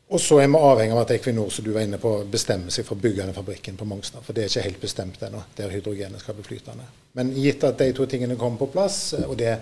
Og 0.07 0.21
så 0.23 0.37
er 0.39 0.47
vi 0.47 0.55
avhengig 0.55 0.93
av 0.95 1.01
at 1.01 1.11
Equinor 1.17 1.49
som 1.51 1.65
du 1.65 1.73
var 1.75 1.83
inne 1.83 1.97
på, 1.99 2.11
bestemmer 2.31 2.71
seg 2.71 2.85
for 2.87 2.95
å 2.95 3.03
bygge 3.03 3.25
den 3.25 3.35
fabrikken 3.35 3.75
på 3.75 3.87
Mongstad. 3.89 4.23
For 4.23 4.35
det 4.35 4.45
er 4.45 4.53
ikke 4.53 4.63
helt 4.69 4.79
bestemt 4.85 5.23
ennå, 5.27 5.41
der 5.57 5.73
hydrogenet 5.73 6.23
skal 6.23 6.37
bli 6.37 6.45
flytende. 6.47 6.85
Men 7.19 7.33
gitt 7.35 7.65
at 7.67 7.81
de 7.81 7.89
to 7.95 8.07
tingene 8.07 8.37
kommer 8.39 8.61
på 8.61 8.69
plass, 8.71 9.01
og 9.19 9.35
det 9.41 9.57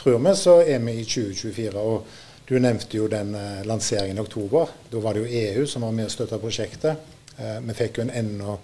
tror 0.00 0.18
vi, 0.18 0.32
så 0.34 0.56
er 0.64 0.82
vi 0.82 0.96
i 0.98 1.04
2024. 1.06 1.78
og 1.78 2.08
Du 2.48 2.58
nevnte 2.58 2.98
jo 2.98 3.06
den 3.08 3.36
uh, 3.38 3.62
lanseringen 3.64 4.18
i 4.18 4.20
oktober. 4.20 4.74
Da 4.90 4.98
var 5.00 5.14
det 5.14 5.22
jo 5.22 5.44
EU 5.44 5.66
som 5.66 5.86
var 5.86 5.94
med 5.96 6.10
og 6.10 6.12
støtta 6.12 6.42
prosjektet. 6.42 7.06
Uh, 7.38 7.62
vi 7.62 7.78
fikk 7.78 7.98
jo 7.98 8.08
en 8.08 8.12
enda 8.18 8.58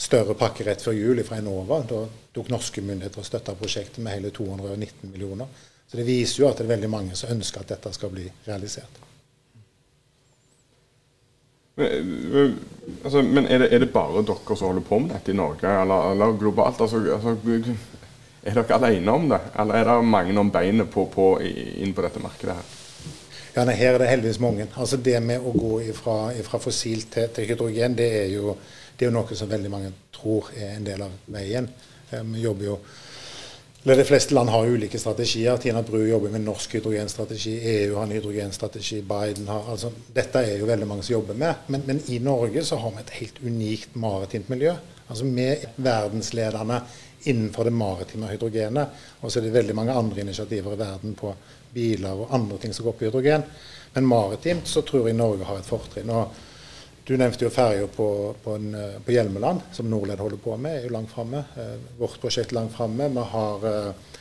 større 0.00 0.38
pakke 0.38 0.64
rett 0.64 0.80
før 0.80 0.96
jul 0.96 1.20
fra 1.26 1.42
Enova. 1.42 1.82
Da 1.82 2.06
tok 2.32 2.48
norske 2.48 2.80
myndigheter 2.80 3.20
og 3.20 3.26
støtta 3.26 3.58
prosjektet 3.58 4.00
med 4.06 4.16
hele 4.16 4.30
219 4.30 5.10
millioner. 5.10 5.50
Så 5.90 5.98
det 5.98 6.06
viser 6.06 6.44
jo 6.44 6.48
at 6.48 6.62
det 6.62 6.68
er 6.68 6.76
veldig 6.78 6.94
mange 6.94 7.18
som 7.18 7.34
ønsker 7.34 7.60
at 7.60 7.74
dette 7.74 7.92
skal 7.92 8.14
bli 8.14 8.30
realisert. 8.46 9.09
Men, 11.76 12.58
altså, 13.04 13.22
men 13.22 13.46
er, 13.46 13.62
det, 13.62 13.70
er, 13.72 13.78
det, 13.84 13.92
bare 13.92 14.24
dere 14.26 14.56
som 14.56 14.70
holder 14.70 14.84
på 14.86 14.98
med 14.98 15.14
dette 15.14 15.32
i 15.32 15.38
Norge, 15.38 15.70
eller, 15.82 16.10
eller 16.12 16.36
globalt? 16.38 16.80
Altså, 16.80 17.00
altså, 17.14 17.36
er 18.42 18.56
dere 18.56 18.76
alene 18.76 19.12
om 19.14 19.28
det, 19.30 19.40
eller 19.58 19.78
er 19.78 19.88
det 19.88 20.10
mange 20.10 20.36
om 20.40 20.50
beinet 20.52 20.90
på, 20.90 21.06
på, 21.12 21.32
inn 21.40 21.94
på 21.94 22.04
dette 22.04 22.22
markedet? 22.22 22.56
her? 22.56 22.76
Ja, 23.54 23.64
nei, 23.66 23.74
Her 23.74 23.96
er 23.96 23.98
det 23.98 24.10
heldigvis 24.12 24.40
mange. 24.40 24.66
Altså 24.78 24.96
Det 24.96 25.16
med 25.22 25.42
å 25.42 25.52
gå 25.54 25.80
fra 25.96 26.60
fossilt 26.62 27.10
til, 27.14 27.28
til, 27.34 27.48
hydrogen, 27.50 27.96
det 27.98 28.10
er, 28.22 28.28
jo, 28.30 28.54
det 28.96 29.06
er 29.06 29.10
jo 29.10 29.16
noe 29.16 29.36
som 29.38 29.50
veldig 29.50 29.70
mange 29.72 29.92
tror 30.14 30.52
er 30.54 30.76
en 30.76 30.86
del 30.86 31.02
av 31.02 31.16
veien. 31.34 31.66
Eh, 32.10 32.22
vi 32.30 32.44
jobber 32.44 32.68
jo 32.68 32.76
de 33.82 34.04
fleste 34.04 34.34
land 34.34 34.48
har 34.48 34.66
ulike 34.66 34.98
strategier. 34.98 35.56
Tina 35.56 35.82
Bru 35.82 36.02
jobber 36.08 36.28
med 36.28 36.40
norsk 36.44 36.74
hydrogenstrategi. 36.74 37.54
EU 37.64 37.94
har 37.96 38.02
en 38.02 38.10
hydrogenstrategi. 38.10 39.02
Biden 39.02 39.48
har 39.48 39.70
altså, 39.72 39.92
Dette 40.12 40.42
er 40.44 40.58
jo 40.60 40.68
veldig 40.68 40.88
mange 40.88 41.02
som 41.06 41.14
jobber 41.14 41.34
med. 41.34 41.62
Men, 41.66 41.86
men 41.86 42.02
i 42.12 42.18
Norge 42.20 42.64
så 42.64 42.76
har 42.76 42.92
vi 42.92 43.00
et 43.00 43.14
helt 43.22 43.40
unikt 43.40 43.96
maritimt 43.96 44.52
miljø. 44.52 44.74
Altså 45.08 45.24
Vi 45.24 45.46
er 45.46 45.64
verdensledende 45.76 46.82
innenfor 47.24 47.64
det 47.64 47.72
maritime 47.72 48.28
hydrogenet. 48.28 49.00
Og 49.20 49.32
så 49.32 49.40
er 49.40 49.48
det 49.48 49.56
veldig 49.56 49.78
mange 49.80 49.96
andre 49.96 50.20
initiativer 50.20 50.76
i 50.76 50.82
verden 50.84 51.16
på 51.16 51.32
biler 51.72 52.20
og 52.20 52.34
andre 52.36 52.58
ting 52.60 52.76
som 52.76 52.84
går 52.84 52.98
på 52.98 53.08
hydrogen. 53.08 53.48
Men 53.94 54.06
maritimt 54.06 54.68
så 54.68 54.84
tror 54.84 55.08
jeg 55.08 55.16
Norge 55.16 55.48
har 55.48 55.56
et 55.56 55.72
fortrinn. 55.72 56.12
Du 57.10 57.16
nevnte 57.18 57.42
jo 57.42 57.50
ferja 57.50 57.88
på, 57.90 58.06
på, 58.38 58.52
på, 59.02 59.10
Hjelmeland, 59.10 59.64
som 59.74 59.88
Norled 59.90 60.20
holder 60.22 60.38
på 60.38 60.54
med, 60.54 60.76
er 60.78 60.84
jo 60.86 60.92
langt 60.94 61.10
framme. 61.10 61.40
Eh, 61.58 61.72
vårt 61.98 62.20
prosjekt 62.22 62.52
er 62.52 62.60
langt 62.60 62.76
framme. 62.76 63.08
Vi 63.10 63.24
har 63.32 63.64
eh, 63.66 64.20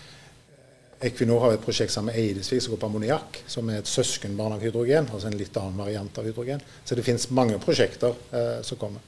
Equinor 1.06 1.44
har 1.44 1.54
et 1.54 1.62
prosjekt 1.62 1.94
sammen 1.94 2.10
med 2.10 2.18
Eidesvik 2.18 2.64
som 2.66 2.74
går 2.74 2.80
på 2.82 2.88
ammoniakk, 2.90 3.38
som 3.46 3.70
er 3.70 3.84
et 3.84 3.92
søskenbarn 3.92 4.56
av 4.58 4.66
hydrogen. 4.66 5.06
Altså 5.14 5.30
en 5.30 5.38
litt 5.38 5.60
annen 5.62 5.78
variant 5.78 6.18
av 6.18 6.26
hydrogen. 6.26 6.66
Så 6.82 6.98
det 6.98 7.06
finnes 7.06 7.30
mange 7.30 7.60
prosjekter 7.62 8.18
eh, 8.34 8.58
som 8.66 8.82
kommer. 8.82 9.06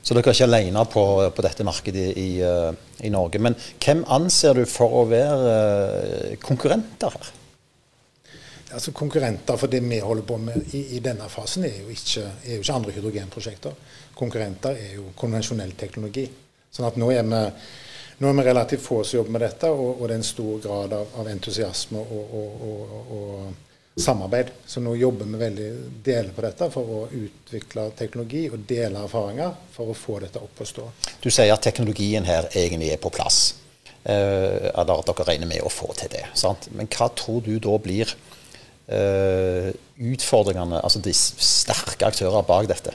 Så 0.00 0.16
dere 0.16 0.32
er 0.32 0.38
ikke 0.38 0.48
alene 0.48 0.86
på, 0.88 1.04
på 1.36 1.44
dette 1.44 1.68
markedet 1.68 2.06
i, 2.08 2.24
i, 2.24 2.30
eh, 2.40 3.10
Norge. 3.12 3.44
Men 3.44 3.58
hvem 3.76 4.06
anser 4.08 4.56
du 4.56 4.64
for 4.72 5.02
å 5.02 5.04
være 5.12 5.52
eh, 5.52 6.38
konkurrenter 6.40 7.12
her? 7.12 7.30
Altså 8.74 8.92
Konkurrenter 8.92 9.56
for 9.56 9.70
det 9.70 9.80
vi 9.84 9.98
holder 10.00 10.26
på 10.28 10.38
med 10.42 10.74
i, 10.74 10.84
i 10.96 11.02
denne 11.04 11.28
fasen, 11.32 11.64
er 11.64 11.82
jo, 11.82 11.88
ikke, 11.92 12.24
er 12.44 12.56
jo, 12.56 12.62
ikke, 12.62 12.74
andre 12.74 12.96
hydrogenprosjekter. 12.96 13.76
Konkurrenter 14.18 14.76
er 14.76 14.96
jo 14.98 15.12
konvensjonell 15.16 15.72
teknologi. 15.78 16.26
Sånn 16.70 16.88
at 16.88 16.98
nå 17.00 17.10
er 17.14 17.24
vi, 17.24 17.44
nå 18.18 18.28
er 18.28 18.36
vi 18.36 18.48
relativt 18.48 18.84
få 18.84 19.00
som 19.04 19.20
jobber 19.20 19.36
med 19.36 19.46
dette, 19.46 19.70
og, 19.70 19.94
og, 19.94 20.04
det 20.08 20.16
er 20.16 20.20
en 20.20 20.28
stor 20.32 20.60
grad 20.64 20.98
av, 20.98 21.16
av 21.20 21.30
entusiasme 21.32 22.02
og, 22.02 22.36
og, 22.42 22.92
og, 23.08 23.64
samarbeid. 23.98 24.52
Så 24.66 24.78
nå 24.78 24.92
jobber 24.94 25.26
vi 25.26 25.38
veldig 25.40 25.68
deler 26.06 26.28
på 26.30 26.42
dette 26.44 26.68
for 26.70 26.90
å 26.94 26.98
utvikle 27.18 27.88
teknologi 27.98 28.44
og 28.46 28.60
dele 28.68 29.00
erfaringer 29.02 29.56
for 29.74 29.90
å 29.90 29.96
få 29.98 30.20
dette 30.22 30.38
opp 30.38 30.60
å 30.62 30.66
stå. 30.70 30.84
Du 31.18 31.26
sier 31.32 31.50
at 31.50 31.64
teknologien 31.66 32.28
her 32.28 32.46
egentlig 32.52 32.92
er 32.94 33.00
på 33.02 33.10
plass. 33.10 33.56
Eh, 34.04 34.70
eller 34.70 35.00
at 35.00 35.10
dere 35.10 35.26
regner 35.26 35.50
med 35.50 35.66
å 35.66 35.72
få 35.72 35.90
til 35.98 36.12
det. 36.12 36.28
Sant? 36.38 36.70
Men 36.78 36.86
hva 36.94 37.10
tror 37.10 37.42
du 37.42 37.56
da 37.58 37.74
blir 37.82 38.14
uh, 38.92 39.68
utfordringene, 40.12 40.80
altså 40.82 41.02
de 41.04 41.14
sterke 41.14 42.08
aktører 42.08 42.46
bak 42.48 42.68
dette? 42.70 42.94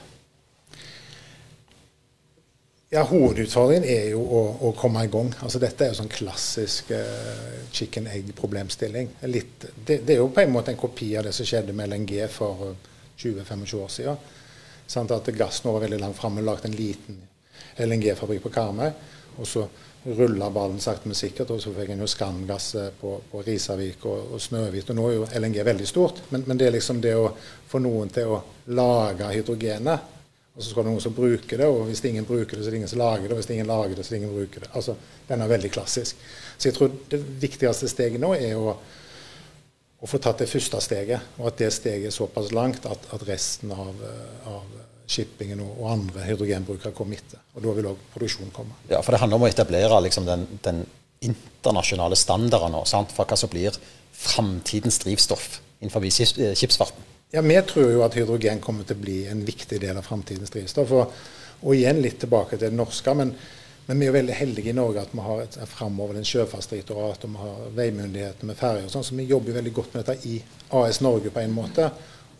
Ja, 2.94 3.02
Hovedutfordringen 3.10 3.88
er 3.90 4.12
jo 4.12 4.22
å, 4.22 4.42
å, 4.68 4.70
komme 4.78 5.02
i 5.02 5.10
gang. 5.10 5.32
Altså 5.42 5.58
Dette 5.62 5.82
er 5.82 5.94
jo 5.94 5.98
sånn 5.98 6.12
klassisk 6.14 6.92
uh, 6.94 7.64
chicken 7.74 8.06
egg-problemstilling. 8.12 9.16
Det, 9.24 9.42
det, 9.88 9.98
er 10.14 10.20
jo 10.20 10.30
på 10.30 10.44
en 10.44 10.54
måte 10.54 10.76
en 10.76 10.78
kopi 10.78 11.16
av 11.18 11.26
det 11.26 11.34
som 11.34 11.48
skjedde 11.50 11.74
med 11.74 11.90
LNG 11.90 12.20
for 12.30 12.76
20-25 13.18 13.66
år 13.80 13.90
siden. 13.96 14.30
Sånn 14.86 15.10
at 15.16 15.32
Gassnova 15.34 15.82
veldig 15.82 16.04
langt 16.04 16.20
framme 16.20 16.44
lagde 16.46 16.70
en 16.70 16.78
liten 16.78 17.18
LNG-fabrikk 17.82 18.46
på 18.46 18.54
Karmøy. 18.54 18.92
Og 19.42 19.50
så 19.50 19.66
rulla 20.04 20.50
ballen 20.50 20.80
sakte, 20.80 21.08
men 21.08 21.16
sikkert. 21.16 21.52
Og 21.54 21.62
så 21.64 21.74
fikk 21.76 21.94
en 21.94 22.04
jo 22.04 22.10
Skangass 22.10 22.74
på, 23.00 23.14
på 23.32 23.44
Risavik 23.46 24.06
og, 24.10 24.34
og 24.36 24.42
Snøhvit. 24.42 24.90
Og 24.92 24.98
nå 24.98 25.06
er 25.10 25.16
jo 25.16 25.28
LNG 25.40 25.60
veldig 25.66 25.88
stort. 25.88 26.24
Men, 26.32 26.44
men, 26.48 26.60
det 26.60 26.68
er 26.68 26.76
liksom 26.76 27.02
det 27.04 27.16
å 27.20 27.30
få 27.70 27.82
noen 27.84 28.12
til 28.14 28.36
å 28.36 28.42
lage 28.76 29.32
hydrogenet. 29.34 30.10
Og 30.54 30.62
så 30.62 30.70
skal 30.70 30.86
det 30.86 30.92
noen 30.92 31.02
som 31.02 31.16
bruker 31.18 31.58
det, 31.58 31.66
og 31.66 31.88
hvis 31.88 32.04
ingen 32.06 32.28
bruker 32.30 32.54
det, 32.54 32.62
så 32.62 32.70
er 32.70 32.76
det 32.76 32.82
ingen 32.84 32.92
som 32.92 33.02
lager 33.02 33.26
det. 33.26 33.34
Og 33.34 33.40
hvis 33.42 33.54
ingen 33.56 33.72
lager 33.72 33.96
det, 33.98 34.04
så 34.06 34.12
er 34.12 34.16
det 34.16 34.22
ingen 34.22 34.36
bruker 34.36 34.66
det. 34.66 34.74
Altså, 34.78 34.98
Den 35.28 35.42
er 35.42 35.54
veldig 35.56 35.72
klassisk. 35.74 36.26
Så 36.58 36.70
jeg 36.70 36.76
tror 36.78 36.92
det 37.10 37.24
viktigste 37.42 37.90
steget 37.90 38.22
nå 38.22 38.36
er 38.36 38.60
å, 38.60 38.76
å 40.04 40.10
få 40.10 40.20
tatt 40.22 40.44
det 40.44 40.52
første 40.52 40.82
steget. 40.84 41.34
Og 41.40 41.50
at 41.50 41.64
det 41.64 41.72
steget 41.74 42.12
er 42.12 42.14
såpass 42.14 42.52
langt 42.54 42.86
at, 42.86 43.08
at 43.16 43.26
resten 43.28 43.74
av, 43.74 44.04
av 44.52 44.82
shippingen 45.08 45.62
og, 45.64 45.86
andre 45.92 46.26
hydrogenbrukere 46.28 46.94
komme 46.96 47.18
etter. 47.20 47.42
Og 47.56 47.64
Da 47.64 47.74
vil 47.78 47.90
òg 47.92 48.04
produksjonen 48.14 48.54
komme. 48.56 48.76
Ja, 48.90 49.02
for 49.02 49.12
Det 49.12 49.22
handler 49.22 49.40
om 49.40 49.48
å 49.48 49.52
etablere 49.52 50.02
liksom, 50.04 50.26
den, 50.26 50.48
den, 50.64 50.86
internasjonale 51.24 52.18
standarden 52.20 52.74
nå, 52.76 52.82
for 53.16 53.24
hva 53.24 53.38
som 53.40 53.48
blir 53.48 53.72
framtidens 54.12 54.98
drivstoff 55.00 55.62
innenfor 55.80 56.04
eh, 56.04 56.52
skipsfarten. 56.52 57.06
Ja, 57.32 57.42
Vi 57.42 57.62
tror 57.62 57.92
jo 57.92 58.02
at 58.04 58.14
hydrogen 58.14 58.60
kommer 58.60 58.84
til 58.84 58.98
å 58.98 59.04
bli 59.04 59.22
en 59.32 59.46
viktig 59.46 59.80
del 59.80 59.98
av 59.98 60.04
framtidens 60.04 60.52
drivstoff. 60.52 60.92
Og, 60.92 61.14
og, 61.62 61.72
igjen 61.76 62.02
litt 62.04 62.20
tilbake 62.20 62.58
til 62.58 62.68
det 62.68 62.76
norske. 62.76 63.14
Men, 63.16 63.32
men, 63.88 64.00
vi 64.00 64.06
er 64.06 64.12
jo 64.12 64.18
veldig 64.18 64.36
heldige 64.36 64.74
i 64.74 64.76
Norge 64.76 65.02
at 65.02 65.16
vi 65.16 65.24
har 65.24 65.46
et, 65.46 65.58
framover 65.72 66.20
en 66.20 66.28
sjøfartsdirektorat 66.28 67.24
og 67.24 67.32
vi 67.32 67.46
har 67.46 67.64
veimyndigheter 67.80 68.52
med 68.52 68.60
ferjer. 68.60 68.92
Sånn, 68.92 69.08
så 69.08 69.16
vi 69.16 69.30
jobber 69.32 69.56
veldig 69.62 69.74
godt 69.80 69.96
med 69.96 70.04
dette 70.04 70.30
i 70.30 70.42
AS 70.76 71.00
Norge 71.02 71.32
på 71.32 71.42
en 71.42 71.56
måte 71.56 71.88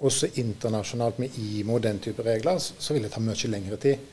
også 0.04 0.34
internasjonalt 0.42 1.22
med 1.24 1.38
IMO 1.40 1.78
og 1.78 1.86
den 1.86 2.02
type 2.04 2.26
regler, 2.26 2.60
så 2.60 2.94
vil 2.94 3.06
det 3.06 3.14
ta 3.14 3.22
mye 3.24 3.50
lengre 3.52 3.80
tid. 3.80 4.10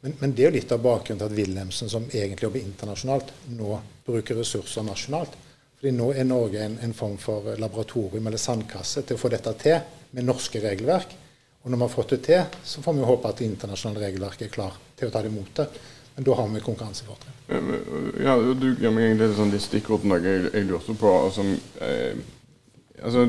Men, 0.00 0.14
men, 0.20 0.32
det 0.36 0.44
er 0.44 0.50
jo 0.50 0.56
litt 0.58 0.72
av 0.72 0.82
bakgrunnen 0.84 1.18
til 1.18 1.32
at 1.32 1.36
Wilhelmsen, 1.36 1.90
som 1.90 2.06
egentlig 2.12 2.46
jobber 2.46 2.62
internasjonalt, 2.62 3.32
nå 3.56 3.80
bruker 4.06 4.38
ressurser 4.38 4.86
nasjonalt. 4.86 5.34
Fordi 5.76 5.92
nå 5.92 6.12
er 6.14 6.28
Norge 6.28 6.62
en, 6.62 6.78
en 6.84 6.94
form 6.96 7.16
for 7.20 7.56
laboratorium 7.60 8.28
eller 8.28 8.40
sandkasse 8.40 9.02
til 9.04 9.18
å 9.18 9.20
få 9.20 9.30
dette 9.32 9.52
til 9.60 9.80
med 10.16 10.28
norske 10.28 10.62
regelverk. 10.62 11.16
Og 11.64 11.72
når 11.72 11.80
vi 11.80 11.86
har 11.88 11.92
fått 11.96 12.14
det 12.14 12.20
til, 12.28 12.44
så 12.62 12.84
får 12.84 12.94
vi 12.94 13.08
håpe 13.08 13.28
at 13.28 13.42
det 13.42 13.50
internasjonale 13.50 14.04
regelverket 14.06 14.46
er 14.46 14.54
klar 14.54 14.78
til 14.96 15.08
å 15.08 15.12
ta 15.12 15.24
det 15.24 15.32
imot 15.32 15.52
det. 15.58 15.66
Men 16.16 16.28
da 16.28 16.36
har 16.38 16.48
vi 16.48 16.62
konkurransefortrinn. 16.64 17.34
Ja, 18.24 18.36
du 18.38 18.68
gir 18.70 18.94
meg 18.94 19.10
egentlig 19.10 19.34
sånn 19.36 19.50
de 19.52 19.58
stikkordene 19.60 20.20
jeg, 20.22 20.46
jeg 20.54 20.68
lurte 20.70 20.94
på. 20.96 21.10
Altså, 21.26 21.44
eh, 21.84 22.22
altså, 23.02 23.26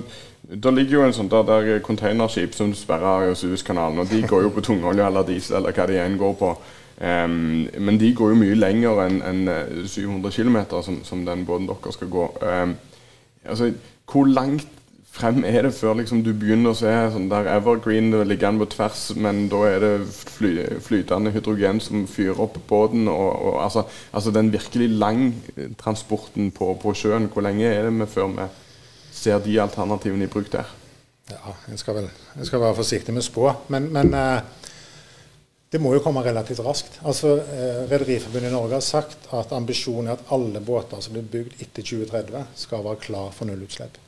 det 0.47 0.73
ligger 0.73 0.99
jo 0.99 1.03
en 1.03 1.15
sånn 1.15 1.29
der, 1.31 1.43
der 1.43 1.79
containerskip 1.83 2.53
som 2.55 2.71
sperrer 2.75 3.33
Suezkanalen, 3.35 3.99
og 3.99 4.11
de 4.11 4.21
går 4.23 4.45
jo 4.45 4.51
på 4.55 4.63
tungolje 4.63 5.03
eller 5.03 5.27
diesel 5.27 5.59
eller 5.59 5.75
hva 5.75 5.87
de 5.89 5.97
enn 5.99 6.19
går 6.19 6.37
på. 6.39 6.53
Um, 6.97 7.67
men 7.83 7.99
de 8.01 8.13
går 8.15 8.31
jo 8.31 8.39
mye 8.39 8.55
lenger 8.57 9.03
enn 9.03 9.19
en 9.27 9.41
700 9.85 10.31
km, 10.33 10.57
som, 10.85 11.01
som, 11.05 11.25
den 11.27 11.43
båten 11.45 11.67
dere 11.67 11.93
skal 11.93 12.09
gå. 12.13 12.23
Um, 12.41 12.77
altså, 13.43 13.73
hvor 14.07 14.29
langt 14.31 14.69
frem 15.17 15.43
er 15.49 15.65
det 15.65 15.73
før 15.73 15.97
liksom, 15.99 16.21
du 16.23 16.29
begynner 16.37 16.71
å 16.71 16.77
se 16.77 16.93
sånn 17.11 17.27
der 17.31 17.49
Evergreen 17.51 18.13
ligger 18.29 18.51
an 18.51 18.61
på 18.61 18.69
tvers, 18.71 19.01
men 19.17 19.47
da 19.51 19.63
er 19.67 19.83
det 19.83 19.91
fly, 20.07 20.53
flytende 20.85 21.33
hydrogen 21.35 21.81
som 21.83 22.05
fyrer 22.09 22.39
opp 22.45 22.55
båten? 22.69 23.09
Og, 23.11 23.27
og, 23.35 23.59
altså, 23.65 23.83
altså, 24.13 24.31
den 24.31 24.53
virkelig 24.53 24.87
lang 24.95 25.27
transporten 25.81 26.53
på, 26.55 26.71
på 26.81 26.95
sjøen, 26.95 27.27
hvor 27.33 27.45
lenge 27.45 27.67
er 27.67 27.89
det 27.89 27.93
med 27.97 28.09
før 28.13 28.31
vi 28.37 28.47
ser 29.17 29.41
de 29.43 29.57
alternativene 29.61 30.27
i 30.27 30.31
bruk 30.31 30.51
der? 30.53 30.69
Ja, 31.27 31.53
jeg 31.67 31.81
skal, 31.81 31.97
vel, 31.97 32.09
jeg 32.37 32.47
skal 32.47 32.63
være 32.63 32.77
forsiktig 32.77 33.15
med 33.15 33.25
spå. 33.25 33.49
Men, 33.73 33.89
men 33.93 34.13
eh, 34.15 34.67
det 35.73 35.81
må 35.83 35.91
jo 35.91 36.01
komme 36.03 36.23
relativt 36.23 36.63
raskt. 36.63 37.01
Altså, 37.03 37.33
eh, 37.43 37.81
Rederiforbundet 37.91 38.51
i 38.51 38.55
Norge 38.55 38.77
har 38.77 38.85
sagt 38.85 39.27
at 39.35 39.51
ambisjonen 39.57 40.13
er 40.13 40.15
at 40.15 40.31
alle 40.35 40.61
båter 40.63 41.01
som 41.03 41.17
blir 41.17 41.27
bygd 41.27 41.63
etter 41.65 41.83
2030, 41.83 42.45
skal 42.55 42.85
være 42.85 43.01
klar 43.03 43.33
for 43.35 43.49
nullutslipp. 43.49 43.99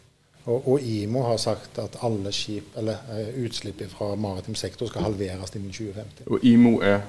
Og, 0.50 0.68
og, 0.72 0.82
IMO 0.82 1.22
har 1.22 1.38
sagt 1.38 1.78
at 1.78 1.98
alle 2.02 2.32
skip, 2.34 2.72
eller 2.78 2.98
uh, 3.12 3.44
utslipp 3.46 3.84
fra 3.92 4.16
maritim 4.16 4.56
sektor 4.58 4.88
skal 4.90 5.04
halveres 5.06 5.52
innen 5.56 5.70
2050. 5.70 6.24
Og 6.26 6.46
IMO 6.46 6.72
er 6.82 7.02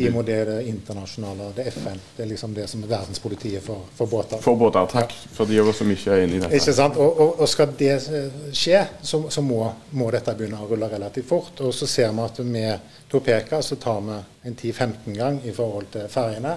IMO 0.00 0.22
det 0.24 0.34
er 0.34 0.44
det 0.48 0.62
internasjonale, 0.70 1.50
det 1.56 1.66
er 1.66 1.74
FN. 1.74 2.00
Det 2.16 2.24
er 2.24 2.30
liksom 2.30 2.54
det 2.56 2.64
som 2.70 2.84
er 2.86 2.88
verdenspolitiet 2.94 3.62
for, 3.62 3.84
for 3.98 4.08
båter. 4.08 4.40
For 4.40 4.56
båter, 4.56 4.86
takk. 4.88 5.12
Ja. 5.12 5.32
For 5.36 5.50
de 5.50 5.58
av 5.60 5.68
oss 5.68 5.82
som 5.82 5.90
ikke 5.92 6.14
er 6.14 6.24
inne 6.24 6.38
i 6.38 6.40
dette. 6.40 6.56
Ikke 6.56 6.74
sant? 6.78 6.96
Og, 6.96 7.20
og, 7.20 7.42
og 7.44 7.50
skal 7.52 7.74
det 7.78 7.90
eh, 7.98 8.38
skje, 8.56 8.80
så, 9.02 9.20
så 9.30 9.44
må, 9.44 9.58
må, 9.92 10.08
dette 10.14 10.32
begynne 10.38 10.62
å 10.64 10.68
rulle 10.70 10.88
relativt 10.94 11.28
fort. 11.28 11.60
Og 11.66 11.74
så 11.76 11.88
ser 11.90 12.14
vi 12.16 12.24
at 12.24 12.40
med 12.46 12.94
Topeka 13.12 13.60
så 13.62 13.76
tar 13.82 14.00
vi 14.06 14.16
en 14.48 14.56
10-15 14.56 15.18
gang 15.18 15.42
i 15.44 15.52
forhold 15.52 15.90
til 15.98 16.08
ferjene. 16.12 16.56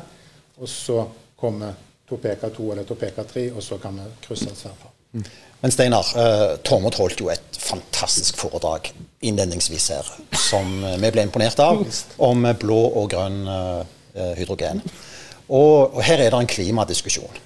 Og 0.59 0.71
så 0.71 1.03
kommer 1.39 1.75
Topeka 2.07 2.53
2 2.55 2.71
eller 2.71 2.87
Topeka 2.87 3.27
3, 3.27 3.49
og 3.51 3.63
så 3.63 3.81
kan 3.83 3.99
vi 3.99 4.07
krysse 4.23 4.55
Sverdrup. 4.55 4.98
Mm. 5.13 5.25
Men 5.59 5.73
Steinar, 5.75 6.11
uh, 6.15 6.55
Tormod 6.63 6.95
holdt 6.99 7.19
jo 7.19 7.29
et 7.33 7.59
fantastisk 7.59 8.37
foredrag 8.39 8.91
innledningsvis 9.25 9.89
her, 9.91 10.11
som 10.39 10.69
vi 11.01 11.11
ble 11.11 11.25
imponert 11.27 11.59
av, 11.63 11.81
om 12.23 12.47
blå 12.61 12.79
og 13.01 13.09
grønn 13.11 13.41
uh, 13.49 13.83
hydrogen. 14.37 14.81
Og, 15.49 15.95
og, 15.95 16.01
her 16.05 16.21
er 16.21 16.31
det 16.31 16.39
en 16.39 16.49
klimadiskusjon. 16.49 17.45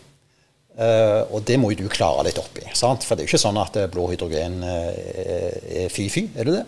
Uh, 0.74 1.24
og 1.34 1.42
det 1.48 1.58
må 1.62 1.72
jo 1.74 1.84
du 1.84 1.90
klare 1.94 2.28
litt 2.28 2.38
opp 2.42 2.62
i. 2.62 2.68
For 2.74 3.16
det 3.16 3.24
er 3.24 3.26
jo 3.26 3.32
ikke 3.32 3.42
sånn 3.42 3.62
at 3.62 3.78
blå 3.94 4.08
hydrogen 4.12 4.62
er 4.66 5.90
fy-fy, 5.94 6.28
er 6.36 6.50
det 6.50 6.60
det? 6.60 6.66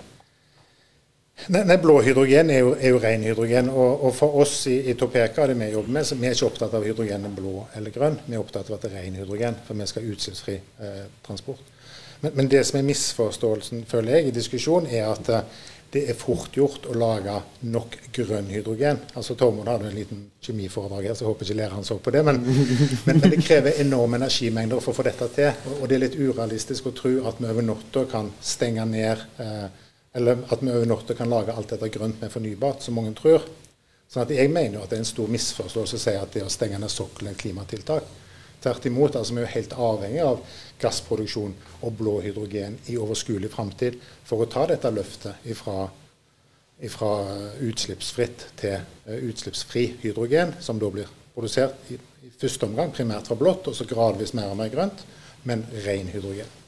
Nei, 1.48 1.62
nei, 1.68 1.76
Blå 1.78 2.00
hydrogen 2.02 2.50
er 2.50 2.62
jo, 2.64 2.72
er 2.80 2.94
jo 2.94 3.00
ren 3.04 3.24
hydrogen. 3.28 3.70
Og, 3.70 4.06
og, 4.08 4.16
for 4.16 4.40
oss 4.42 4.56
i, 4.72 4.80
i 4.90 4.96
Topeka, 4.98 5.46
det 5.50 5.58
vi 5.60 5.70
jobber 5.74 5.98
med, 5.98 6.08
så 6.08 6.18
vi 6.18 6.30
er 6.30 6.34
ikke 6.38 6.48
opptatt 6.48 6.74
av 6.74 6.88
hydrogen 6.88 7.28
blå 7.36 7.68
eller 7.78 7.94
grønn. 7.94 8.18
Vi 8.26 8.38
er 8.38 8.42
opptatt 8.42 8.72
av 8.72 8.80
at 8.80 8.88
det 8.88 8.94
er 8.94 9.04
ren 9.04 9.20
hydrogen, 9.20 9.60
for 9.68 9.78
vi 9.78 9.88
skal 9.92 10.06
ha 10.06 10.16
utslippsfri 10.16 10.58
eh, 10.58 11.06
transport. 11.28 11.62
Men, 12.24 12.32
men, 12.32 12.50
det 12.50 12.64
som 12.66 12.80
er 12.80 12.88
misforståelsen, 12.88 13.86
føler 13.92 14.18
jeg, 14.18 14.30
i 14.30 14.36
diskusjonen, 14.40 14.90
er 14.90 15.12
at 15.12 15.32
eh, 15.36 15.62
det 15.96 16.02
er 16.10 16.18
fort 16.18 16.56
gjort 16.58 16.90
å 16.90 16.98
lage 16.98 17.36
nok 17.72 18.00
grønn 18.16 18.50
hydrogen. 18.52 19.04
Altså 19.16 19.36
Tormod 19.38 19.70
hadde 19.70 19.92
en 19.92 19.96
liten 20.00 20.26
kjemiforedrag 20.44 21.12
her, 21.12 21.16
så 21.16 21.28
jeg 21.28 21.34
håper 21.34 21.48
ikke 21.48 21.62
læreren 21.62 21.88
så 21.88 22.00
på 22.02 22.16
det. 22.16 22.26
Men, 22.26 22.42
men, 23.06 23.22
men, 23.22 23.30
det 23.30 23.44
krever 23.44 23.84
enorme 23.84 24.24
energimengder 24.24 24.82
for 24.82 24.96
å 24.96 24.98
få 24.98 25.06
dette 25.08 25.30
til. 25.36 25.52
Og, 25.70 25.82
og 25.82 25.92
det 25.92 26.00
er 26.00 26.08
litt 26.08 26.18
urealistisk 26.20 26.90
å 26.90 26.96
tro 26.96 27.18
at 27.30 27.40
vi 27.44 27.52
over 27.52 27.74
natta 27.74 28.08
kan 28.12 28.34
stenge 28.44 28.88
ned 28.90 29.28
eh, 29.44 29.66
eller 30.16 30.38
at 30.50 30.62
vi 30.64 30.72
over 30.72 30.86
natta 30.88 31.14
kan 31.14 31.30
lage 31.30 31.54
alt 31.54 31.74
dette 31.74 31.90
grønt 31.92 32.22
med 32.22 32.32
fornybart, 32.32 32.84
som 32.84 32.96
mange 32.96 33.12
tror. 33.18 33.44
Sånn 34.08 34.24
at 34.24 34.32
Jeg 34.32 34.52
mener 34.54 34.78
jo 34.78 34.84
at 34.86 34.94
det 34.94 35.00
er 35.00 35.04
en 35.04 35.10
stor 35.10 35.28
misforståelse 35.34 35.98
å 35.98 36.04
si 36.06 36.14
at 36.16 36.32
det 36.38 36.46
å 36.46 36.54
stenge 36.54 36.80
ned 36.80 36.94
sokkelen 36.94 37.34
er 37.34 37.36
et 37.36 37.42
klimatiltak. 37.42 38.08
Tvert 38.64 38.88
imot. 38.88 39.16
altså 39.16 39.34
Vi 39.34 39.42
er 39.42 39.46
jo 39.46 39.56
helt 39.58 39.76
avhengig 39.90 40.24
av 40.24 40.40
gassproduksjon 40.80 41.54
og 41.82 42.00
blå 42.00 42.16
hydrogen 42.24 42.80
i 42.88 42.98
overskuelig 42.98 43.52
framtid 43.52 44.00
for 44.24 44.40
å 44.40 44.50
ta 44.50 44.66
dette 44.72 44.92
løftet 44.94 45.52
ifra, 45.52 45.90
ifra 46.80 47.12
utslippsfritt 47.68 48.50
til 48.62 48.80
uh, 48.80 49.20
utslippsfri 49.20 49.88
hydrogen, 50.02 50.56
som 50.62 50.80
da 50.80 50.90
blir 50.96 51.12
produsert 51.36 51.92
i, 51.92 52.00
i 52.24 52.32
første 52.40 52.70
omgang 52.70 52.96
primært 52.96 53.28
fra 53.28 53.36
blått, 53.36 53.68
og 53.68 53.76
så 53.76 53.88
gradvis 53.90 54.34
mer 54.34 54.54
og 54.54 54.62
mer 54.64 54.72
grønt, 54.72 55.04
men 55.44 55.68
ren 55.84 56.08
hydrogen. 56.14 56.62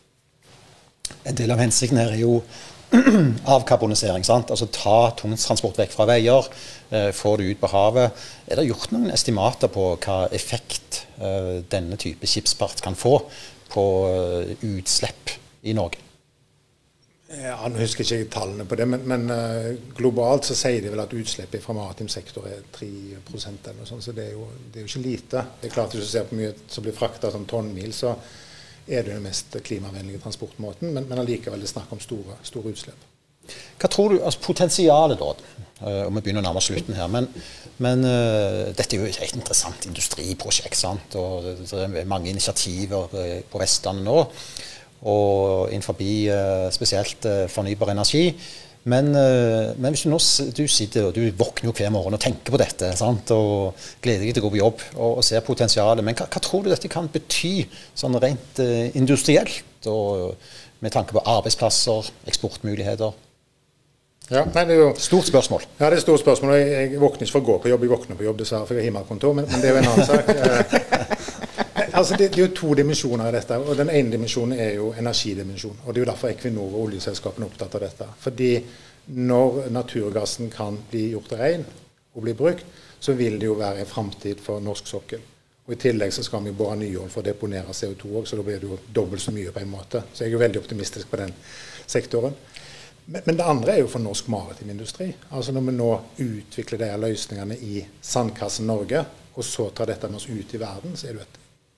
En 1.24 1.36
del 1.40 1.52
av 1.56 1.64
hensikten 1.64 2.00
her 2.02 2.12
er 2.12 2.26
jo 2.26 2.42
avkarbonisering. 3.56 4.26
sant? 4.26 4.52
Altså 4.54 4.70
Ta 4.72 5.12
tungtransport 5.18 5.78
vekk 5.80 5.94
fra 5.94 6.08
veier, 6.10 6.48
eh, 6.90 7.12
få 7.16 7.36
det 7.38 7.52
ut 7.52 7.62
på 7.62 7.72
havet. 7.72 8.26
Er 8.48 8.60
det 8.60 8.68
gjort 8.70 8.92
noen 8.96 9.12
estimater 9.12 9.72
på 9.72 9.90
hva 10.06 10.18
effekt 10.32 11.06
eh, 11.20 11.60
denne 11.70 12.00
type 12.00 12.28
skipsfart 12.28 12.82
kan 12.86 12.96
få 12.96 13.20
på 13.74 13.86
eh, 14.12 14.68
utslipp 14.72 15.38
i 15.68 15.76
Norge? 15.78 16.04
Ja, 17.28 17.58
Nå 17.68 17.82
husker 17.82 18.08
jeg 18.08 18.24
ikke 18.24 18.38
tallene 18.38 18.64
på 18.64 18.78
det, 18.80 18.86
men, 18.88 19.02
men 19.04 19.26
uh, 19.28 19.74
globalt 19.98 20.48
så 20.48 20.56
sier 20.56 20.80
de 20.80 20.94
vel 20.94 21.02
at 21.04 21.12
utslippet 21.12 21.60
fra 21.60 21.74
maritim 21.76 22.08
sektor 22.08 22.46
er 22.48 22.62
3 22.72 22.88
eller 22.88 23.74
noe 23.82 23.88
sånt, 23.90 24.06
så 24.06 24.14
det 24.16 24.30
er, 24.30 24.38
jo, 24.38 24.46
det 24.72 24.80
er 24.80 24.86
jo 24.86 24.92
ikke 24.94 25.02
lite. 25.04 25.42
Det 25.60 25.68
er 25.68 25.74
klart 25.74 25.92
Hvis 25.92 26.08
du 26.08 26.14
ser 26.14 26.30
på 26.30 26.38
mye 26.40 26.54
som 26.72 26.86
blir 26.86 26.96
frakta 26.96 27.32
som 27.34 27.44
tonnmil, 27.44 27.92
så, 27.92 28.14
er 28.88 29.04
det 29.04 29.14
den 29.14 29.26
mest 29.26 29.58
klimavennlige 29.64 30.22
transportmåten, 30.24 30.94
men, 30.96 31.08
men 31.10 31.22
allikevel 31.22 31.62
det 31.62 31.70
er 31.70 31.76
snakk 31.76 31.94
om 31.96 32.02
store, 32.04 32.40
store, 32.48 32.74
utslipp. 32.74 33.06
Hva 33.80 33.90
tror 33.92 34.12
du, 34.12 34.18
altså 34.20 34.44
Potensialet, 34.44 35.22
da, 35.22 35.52
uh, 35.82 36.06
og 36.08 36.16
vi 36.18 36.24
begynner 36.24 36.44
å 36.44 36.48
nærme 36.50 36.62
oss 36.62 36.70
slutten 36.72 36.98
her, 36.98 37.12
men, 37.12 37.30
men 37.84 38.04
uh, 38.08 38.68
dette 38.76 38.98
er 38.98 39.04
jo 39.04 39.12
et 39.12 39.36
interessant 39.38 39.88
industriprosjekt. 39.88 40.80
sant, 40.80 41.16
og 41.20 41.52
Det 41.62 41.84
er 41.86 42.10
mange 42.10 42.32
initiativer 42.32 43.14
uh, 43.14 43.38
på 43.48 43.62
Vestlandet 43.64 44.08
nå, 44.08 44.18
og 45.08 45.70
innenfor 45.70 45.94
spesielt 46.74 47.28
fornybar 47.54 47.92
energi. 47.94 48.32
Men, 48.88 49.10
eh, 49.16 49.74
men, 49.76 49.92
hvis 49.92 50.06
du 50.06 50.12
nå 50.12 50.20
du 50.56 50.64
sitter 50.72 51.10
og 51.10 51.16
du 51.18 51.26
våkner 51.36 51.68
jo 51.68 51.76
hver 51.76 51.92
morgen 51.92 52.16
og 52.16 52.24
tenker 52.24 52.54
på 52.54 52.62
dette 52.62 52.94
sant? 52.96 53.34
og 53.36 53.76
gleder 54.04 54.24
deg 54.24 54.38
til 54.38 54.46
å 54.46 54.48
gå 54.48 54.54
på 54.54 54.62
jobb 54.62 54.84
og, 54.96 55.18
og 55.20 55.26
ser 55.28 55.44
potensialet, 55.44 56.06
men 56.06 56.16
hva, 56.16 56.30
hva, 56.32 56.42
tror 56.44 56.64
du 56.64 56.72
dette 56.72 56.92
kan 56.92 57.10
bety 57.12 57.68
sånn 57.98 58.16
rent 58.24 58.62
eh, 58.64 58.96
industrielt 58.96 59.90
og 59.92 60.38
med 60.84 60.94
tanke 60.94 61.16
på 61.18 61.24
arbeidsplasser, 61.26 62.12
eksportmuligheter? 62.30 63.16
Ja, 64.28 64.44
nei, 64.44 64.64
det 64.68 64.76
er 64.76 64.82
jo 64.82 64.88
Stort 65.00 65.28
spørsmål. 65.30 65.64
Ja, 65.80 65.88
det 65.88 65.94
er 65.94 66.02
et 66.02 66.04
stort 66.04 66.20
spørsmål. 66.20 66.58
Jeg, 66.60 66.72
jeg 66.92 67.00
våkner 67.00 67.24
ikke 67.24 67.38
for 67.38 67.44
å 67.44 67.48
gå 67.48 67.58
på 67.64 67.72
jobb, 67.72 67.86
jeg 67.86 67.94
våkner 67.94 68.20
på 68.20 68.28
jobb 68.28 68.42
dessverre, 68.42 68.68
for 68.68 68.76
jeg 68.76 68.84
har 68.84 68.92
hjemmekontor, 68.92 69.36
men, 69.38 69.48
men 69.52 69.64
det 69.64 69.70
er 69.70 69.78
jo 69.78 69.84
en 69.84 69.92
annen 69.94 70.08
sak. 70.12 70.88
Altså, 71.98 72.14
det, 72.18 72.28
det, 72.30 72.42
er 72.42 72.48
jo 72.48 72.54
to 72.54 72.74
dimensjoner 72.78 73.30
i 73.30 73.34
dette. 73.34 73.58
og 73.58 73.78
Den 73.78 73.90
ene 73.90 74.12
dimensjonen 74.14 74.60
er 74.60 74.76
jo 74.76 74.92
energidimensjonen. 74.94 75.80
og 75.86 75.94
Det 75.94 76.02
er 76.02 76.06
jo 76.06 76.12
derfor 76.12 76.30
Equinor 76.30 76.68
og 76.76 76.84
oljeselskapene 76.84 77.48
er 77.48 77.50
opptatt 77.50 77.78
av 77.80 77.86
dette. 77.88 78.10
Fordi 78.22 78.52
når 79.18 79.64
naturgassen 79.74 80.52
kan 80.54 80.78
bli 80.92 81.08
gjort 81.16 81.34
ren 81.40 81.66
og 82.14 82.22
bli 82.22 82.36
brukt, 82.38 82.66
så 83.00 83.14
vil 83.18 83.40
det 83.40 83.50
jo 83.50 83.58
være 83.58 83.82
en 83.82 83.90
framtid 83.90 84.44
for 84.44 84.62
norsk 84.62 84.88
sokkel. 84.88 85.24
Og 85.66 85.74
I 85.74 85.80
tillegg 85.82 86.14
så 86.14 86.24
skal 86.24 86.46
vi 86.46 86.54
bore 86.56 86.78
nyål 86.80 87.10
for 87.10 87.24
å 87.24 87.28
deponere 87.28 87.74
CO2 87.74 88.14
òg, 88.14 88.28
så 88.30 88.38
da 88.38 88.46
blir 88.46 88.62
det 88.62 88.70
jo 88.70 88.78
dobbelt 88.94 89.22
så 89.22 89.34
mye 89.36 89.52
på 89.52 89.60
en 89.64 89.74
måte. 89.74 90.04
Så 90.14 90.24
jeg 90.24 90.30
er 90.30 90.38
jo 90.38 90.44
veldig 90.44 90.62
optimistisk 90.62 91.10
på 91.10 91.20
den 91.20 91.34
sektoren. 91.88 92.38
Men, 93.08 93.22
men 93.26 93.40
det 93.40 93.50
andre 93.50 93.74
er 93.74 93.82
jo 93.82 93.90
for 93.90 94.04
norsk 94.04 94.30
maritim 94.30 94.70
industri. 94.70 95.10
Altså 95.32 95.52
Når 95.52 95.66
vi 95.66 95.76
nå 95.76 95.90
utvikler 96.28 96.84
de 96.84 96.94
løsningene 97.08 97.58
i 97.58 97.82
Sandkassen 98.02 98.70
Norge, 98.70 99.04
og 99.34 99.46
så 99.46 99.70
tar 99.70 99.90
dette 99.90 100.08
med 100.08 100.22
oss 100.22 100.30
ut 100.30 100.54
i 100.56 100.62
verden, 100.62 100.96
så 100.96 101.08
er 101.08 101.18
det 101.18 101.22
jo 101.22 101.28
et 101.28 101.37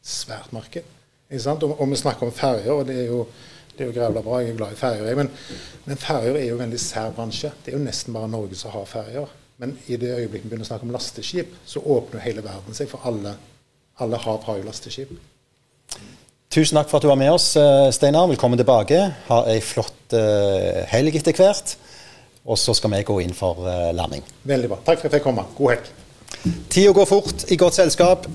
svært 0.10 0.54
marked. 0.56 0.86
Og, 1.30 1.64
og, 1.76 1.86
vi 1.92 2.00
snakker 2.00 2.26
om 2.26 2.34
ferjer, 2.34 2.72
og 2.74 2.88
det 2.90 2.98
er 3.04 3.10
jo 3.12 3.24
det 3.80 3.86
er 3.86 3.92
jo 3.94 3.96
grævla 3.96 4.22
bra, 4.26 4.40
jeg 4.44 4.52
er 4.52 4.56
glad 4.60 4.74
i 4.76 4.80
ferjer. 4.80 5.16
Men, 5.16 5.30
men 5.86 6.00
ferjer 6.02 6.36
er 6.36 6.50
jo 6.50 6.58
en 6.58 6.66
veldig 6.66 6.80
sær 6.84 7.14
bransje. 7.16 7.52
Det 7.64 7.72
er 7.72 7.78
jo 7.78 7.84
nesten 7.86 8.16
bare 8.16 8.28
Norge 8.28 8.58
som 8.60 8.74
har 8.74 8.90
ferjer. 8.90 9.30
Men 9.60 9.78
i 9.88 9.96
det 10.00 10.10
øyeblikket 10.18 10.48
vi 10.48 10.50
begynner 10.50 10.68
å 10.68 10.70
snakke 10.70 10.88
om 10.88 10.92
lasteskip, 10.92 11.54
så 11.68 11.80
åpner 11.80 12.24
hele 12.26 12.44
verden 12.44 12.76
seg. 12.76 12.90
For 12.92 13.08
alle, 13.08 13.38
alle 14.04 14.20
hav 14.20 14.44
har 14.50 14.60
jo 14.60 14.68
lasteskip. 14.68 15.14
Tusen 16.52 16.80
takk 16.80 16.92
for 16.92 17.00
at 17.00 17.06
du 17.06 17.12
var 17.12 17.20
med 17.22 17.32
oss, 17.32 17.54
eh, 17.60 17.88
Steinar. 17.96 18.28
Velkommen 18.32 18.60
tilbake. 18.60 19.00
Ha 19.30 19.40
ei 19.54 19.60
flott 19.64 20.16
uh, 20.18 20.84
helg 20.92 21.16
etter 21.20 21.36
hvert. 21.38 21.76
Og 22.50 22.60
så 22.60 22.74
skal 22.76 22.92
vi 22.96 23.04
gå 23.06 23.20
inn 23.22 23.36
for 23.38 23.64
uh, 23.64 23.92
landing. 23.96 24.26
Veldig 24.50 24.72
bra. 24.72 24.80
Takk 24.88 25.04
for 25.04 25.08
at 25.08 25.14
jeg 25.14 25.20
fikk 25.20 25.28
komme. 25.30 25.46
God 25.56 25.76
helg. 25.76 25.92
Tida 26.70 26.94
går 26.96 27.08
fort 27.10 27.44
i 27.52 27.58
godt 27.60 27.76
selskap. 27.76 28.28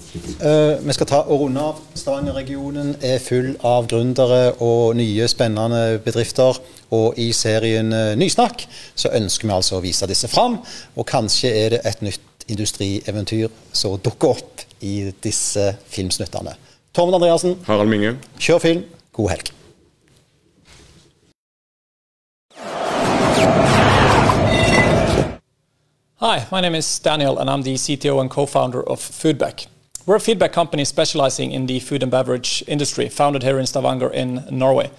Uh, 0.42 0.76
vi 0.85 0.96
skal 0.96 1.09
ta 1.09 1.22
og 1.24 1.44
runde 1.44 1.62
av. 1.62 1.80
Stavanger-regionen 1.96 2.94
er 3.04 3.22
full 3.22 3.54
av 3.64 3.88
gründere 3.88 4.52
og 4.59 4.96
nye, 4.98 5.28
spennende 5.30 6.00
bedrifter. 6.04 6.61
Og 6.94 7.18
i 7.18 7.30
serien 7.35 7.88
Nysnakk 8.18 8.66
så 8.94 9.11
ønsker 9.16 9.48
vi 9.48 9.57
altså 9.57 9.78
å 9.78 9.83
vise 9.85 10.09
disse 10.11 10.30
fram. 10.30 10.61
Og 10.98 11.09
kanskje 11.09 11.54
er 11.64 11.76
det 11.76 11.83
et 11.88 12.04
nytt 12.04 12.30
industrieventyr 12.52 13.48
som 13.72 13.98
dukker 14.04 14.37
opp 14.37 14.64
i 14.85 15.11
disse 15.24 15.72
filmsnuttene. 15.88 16.54
Tormod 16.94 17.18
Andreassen. 17.18 17.59
Harald 17.66 17.90
Minge. 17.90 18.16
Kjør 18.38 18.64
film. 18.68 18.88
God 19.16 19.33
helg. 19.35 19.54
Hi, 26.26 26.46
my 26.50 26.62
name 26.62 26.74
is 26.74 27.00
Daniel, 27.00 27.38
and 27.38 27.50
I'm 27.50 27.60
the 27.64 27.74
CTO 27.74 28.18
and 28.18 28.30
co-founder 28.30 28.82
of 28.82 28.98
Foodback. 28.98 29.66
We're 30.06 30.16
a 30.16 30.20
feedback 30.20 30.54
company 30.54 30.87
specializing 30.87 31.52
in 31.52 31.66
the 31.66 31.80
food 31.80 32.02
and 32.02 32.10
beverage 32.10 32.64
industry, 32.66 33.10
founded 33.10 33.42
here 33.42 33.58
in 33.58 33.66
Stavanger 33.66 34.08
in 34.08 34.42
Norway. 34.50 34.90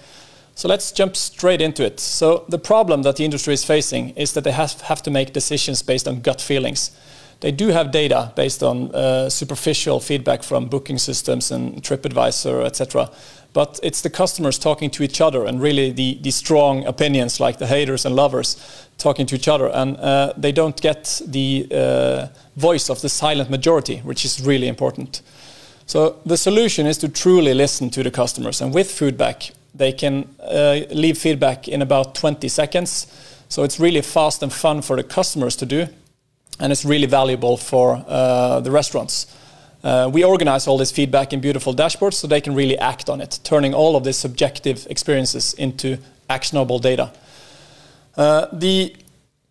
So 0.54 0.68
let's 0.68 0.92
jump 0.92 1.16
straight 1.16 1.60
into 1.60 1.84
it. 1.84 1.98
So 1.98 2.44
the 2.48 2.60
problem 2.60 3.02
that 3.02 3.16
the 3.16 3.24
industry 3.24 3.54
is 3.54 3.64
facing 3.64 4.10
is 4.10 4.34
that 4.34 4.44
they 4.44 4.52
have, 4.52 4.80
have 4.82 5.02
to 5.02 5.10
make 5.10 5.32
decisions 5.32 5.82
based 5.82 6.06
on 6.06 6.20
gut 6.20 6.40
feelings. 6.40 6.92
They 7.40 7.50
do 7.50 7.70
have 7.70 7.90
data 7.90 8.32
based 8.36 8.62
on 8.62 8.94
uh, 8.94 9.28
superficial 9.28 9.98
feedback 9.98 10.44
from 10.44 10.68
booking 10.68 10.98
systems 10.98 11.50
and 11.50 11.82
TripAdvisor, 11.82 12.64
etc. 12.64 13.10
But 13.56 13.80
it's 13.82 14.02
the 14.02 14.10
customers 14.10 14.58
talking 14.58 14.90
to 14.90 15.02
each 15.02 15.18
other 15.22 15.46
and 15.46 15.62
really 15.62 15.90
the, 15.90 16.18
the 16.20 16.30
strong 16.30 16.84
opinions, 16.84 17.40
like 17.40 17.56
the 17.56 17.66
haters 17.66 18.04
and 18.04 18.14
lovers, 18.14 18.56
talking 18.98 19.24
to 19.28 19.34
each 19.34 19.48
other. 19.48 19.68
And 19.72 19.96
uh, 19.96 20.34
they 20.36 20.52
don't 20.52 20.78
get 20.82 21.22
the 21.26 21.66
uh, 21.70 22.26
voice 22.56 22.90
of 22.90 23.00
the 23.00 23.08
silent 23.08 23.48
majority, 23.48 24.02
which 24.04 24.26
is 24.26 24.46
really 24.46 24.68
important. 24.68 25.22
So 25.86 26.16
the 26.26 26.36
solution 26.36 26.86
is 26.86 26.98
to 26.98 27.08
truly 27.08 27.54
listen 27.54 27.88
to 27.90 28.02
the 28.02 28.10
customers. 28.10 28.60
And 28.60 28.74
with 28.74 28.88
Foodback, 28.88 29.52
They 29.76 29.92
can 29.92 30.28
uh, 30.40 30.80
leave 30.90 31.18
feedback 31.18 31.68
in 31.68 31.82
about 31.82 32.14
20 32.14 32.48
seconds. 32.48 33.06
So 33.48 33.62
it's 33.62 33.78
really 33.78 34.02
fast 34.02 34.42
and 34.42 34.52
fun 34.52 34.82
for 34.82 34.96
the 34.96 35.04
customers 35.04 35.56
to 35.56 35.66
do, 35.66 35.86
and 36.58 36.72
it's 36.72 36.84
really 36.84 37.06
valuable 37.06 37.56
for 37.56 38.02
uh, 38.08 38.60
the 38.60 38.70
restaurants. 38.70 39.26
Uh, 39.84 40.10
we 40.12 40.24
organize 40.24 40.66
all 40.66 40.78
this 40.78 40.90
feedback 40.90 41.32
in 41.32 41.40
beautiful 41.40 41.74
dashboards 41.74 42.14
so 42.14 42.26
they 42.26 42.40
can 42.40 42.54
really 42.54 42.78
act 42.78 43.08
on 43.08 43.20
it, 43.20 43.38
turning 43.44 43.74
all 43.74 43.96
of 43.96 44.04
these 44.04 44.16
subjective 44.16 44.86
experiences 44.90 45.54
into 45.54 45.98
actionable 46.28 46.78
data. 46.78 47.12
Uh, 48.16 48.46
the 48.52 48.96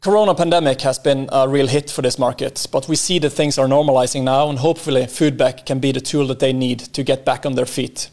corona 0.01 0.35
pandemic 0.35 0.81
has 0.81 0.99
been 0.99 1.29
a 1.31 1.47
real 1.47 1.67
hit 1.67 1.89
for 1.89 2.01
this 2.01 2.19
market, 2.19 2.67
but 2.71 2.87
we 2.87 2.95
see 2.95 3.19
that 3.19 3.29
things 3.29 3.57
are 3.57 3.67
normalizing 3.67 4.23
now, 4.23 4.49
and 4.49 4.59
hopefully, 4.59 5.03
Foodback 5.03 5.65
can 5.65 5.79
be 5.79 5.91
the 5.91 6.01
tool 6.01 6.27
that 6.27 6.39
they 6.39 6.53
need 6.53 6.79
to 6.79 7.03
get 7.03 7.23
back 7.25 7.45
on 7.45 7.55
their 7.55 7.65
feet. 7.65 8.09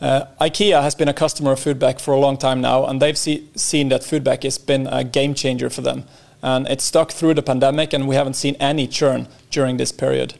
Uh, 0.00 0.26
IKEA 0.40 0.82
has 0.82 0.96
been 0.96 1.08
a 1.08 1.14
customer 1.14 1.52
of 1.52 1.60
Foodback 1.60 2.00
for 2.00 2.12
a 2.12 2.18
long 2.18 2.36
time 2.36 2.60
now, 2.60 2.86
and 2.86 3.00
they've 3.00 3.16
see, 3.16 3.48
seen 3.54 3.88
that 3.88 4.02
Foodback 4.02 4.42
has 4.42 4.58
been 4.58 4.88
a 4.88 5.04
game 5.04 5.32
changer 5.32 5.70
for 5.70 5.80
them. 5.80 6.04
And 6.42 6.66
it's 6.66 6.82
stuck 6.82 7.12
through 7.12 7.34
the 7.34 7.42
pandemic, 7.42 7.92
and 7.92 8.08
we 8.08 8.16
haven't 8.16 8.34
seen 8.34 8.56
any 8.56 8.88
churn 8.88 9.28
during 9.50 9.76
this 9.76 9.92
period. 9.92 10.34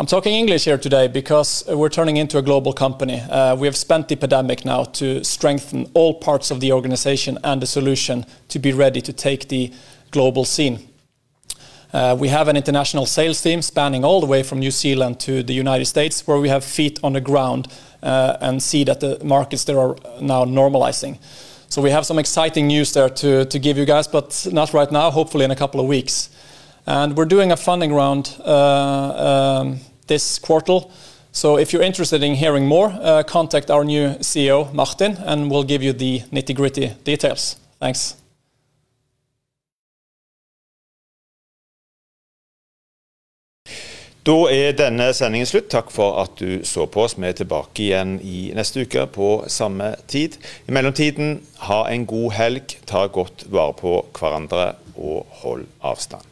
I'm 0.00 0.06
talking 0.06 0.32
English 0.32 0.66
here 0.66 0.78
today 0.78 1.08
because 1.08 1.64
we're 1.66 1.88
turning 1.88 2.18
into 2.18 2.38
a 2.38 2.42
global 2.42 2.72
company. 2.72 3.18
Uh, 3.18 3.56
we 3.56 3.66
have 3.66 3.76
spent 3.76 4.06
the 4.06 4.14
pandemic 4.14 4.64
now 4.64 4.84
to 4.84 5.24
strengthen 5.24 5.90
all 5.92 6.14
parts 6.14 6.52
of 6.52 6.60
the 6.60 6.70
organization 6.70 7.36
and 7.42 7.60
the 7.60 7.66
solution 7.66 8.24
to 8.50 8.60
be 8.60 8.72
ready 8.72 9.00
to 9.00 9.12
take 9.12 9.48
the 9.48 9.72
global 10.12 10.44
scene. 10.44 10.88
Uh, 11.92 12.16
we 12.16 12.28
have 12.28 12.46
an 12.46 12.56
international 12.56 13.06
sales 13.06 13.42
team 13.42 13.60
spanning 13.60 14.04
all 14.04 14.20
the 14.20 14.26
way 14.26 14.44
from 14.44 14.60
New 14.60 14.70
Zealand 14.70 15.18
to 15.18 15.42
the 15.42 15.52
United 15.52 15.86
States, 15.86 16.24
where 16.28 16.38
we 16.38 16.48
have 16.48 16.62
feet 16.62 17.00
on 17.02 17.14
the 17.14 17.20
ground 17.20 17.66
uh, 18.00 18.36
and 18.40 18.62
see 18.62 18.84
that 18.84 19.00
the 19.00 19.18
markets 19.24 19.64
there 19.64 19.80
are 19.80 19.96
now 20.20 20.44
normalizing. 20.44 21.18
So 21.70 21.82
we 21.82 21.90
have 21.90 22.06
some 22.06 22.20
exciting 22.20 22.68
news 22.68 22.92
there 22.92 23.08
to, 23.08 23.46
to 23.46 23.58
give 23.58 23.76
you 23.76 23.84
guys, 23.84 24.06
but 24.06 24.46
not 24.52 24.72
right 24.72 24.92
now, 24.92 25.10
hopefully 25.10 25.44
in 25.44 25.50
a 25.50 25.56
couple 25.56 25.80
of 25.80 25.88
weeks. 25.88 26.30
And 26.86 27.16
we're 27.16 27.26
doing 27.26 27.52
a 27.52 27.56
funding 27.56 27.92
round 27.92 28.34
uh, 28.44 29.60
um, 29.60 29.80
this 30.08 30.38
quarter. 30.38 30.80
So 31.32 31.58
if 31.58 31.72
you're 31.72 31.82
interested 31.86 32.22
in 32.22 32.34
hearing 32.34 32.66
more, 32.66 32.88
uh, 33.00 33.22
contact 33.22 33.70
our 33.70 33.84
new 33.84 34.08
CEO, 34.20 34.72
Martin, 34.72 35.16
and 35.24 35.50
we'll 35.50 35.64
give 35.64 35.82
you 35.82 35.92
the 35.92 36.20
nitty 36.32 36.54
gritty 36.54 36.94
details. 37.04 37.56
Thanks. 37.78 38.16
Da 44.28 44.34
er 44.52 44.74
denne 44.76 45.06
sendingen 45.16 45.48
slutt. 45.48 45.70
Takk 45.72 45.92
for 45.94 46.18
at 46.20 46.34
du 46.36 46.64
så 46.68 46.84
på 46.86 47.06
oss. 47.06 47.14
Vi 47.16 47.24
er 47.24 47.36
tilbake 47.38 47.86
igjen 47.86 48.18
i 48.20 48.50
neste 48.56 48.84
uke 48.84 49.06
på 49.14 49.28
samme 49.48 49.94
tid. 50.10 50.36
I 50.68 50.74
mellomtiden, 50.76 51.38
ha 51.64 51.86
en 51.88 52.04
god 52.06 52.34
helg, 52.36 52.76
ta 52.84 53.06
godt 53.08 53.46
vare 53.48 53.78
på 53.78 53.94
hverandre 54.18 54.74
og 54.98 55.38
hold 55.40 55.64
avstand. 55.80 56.27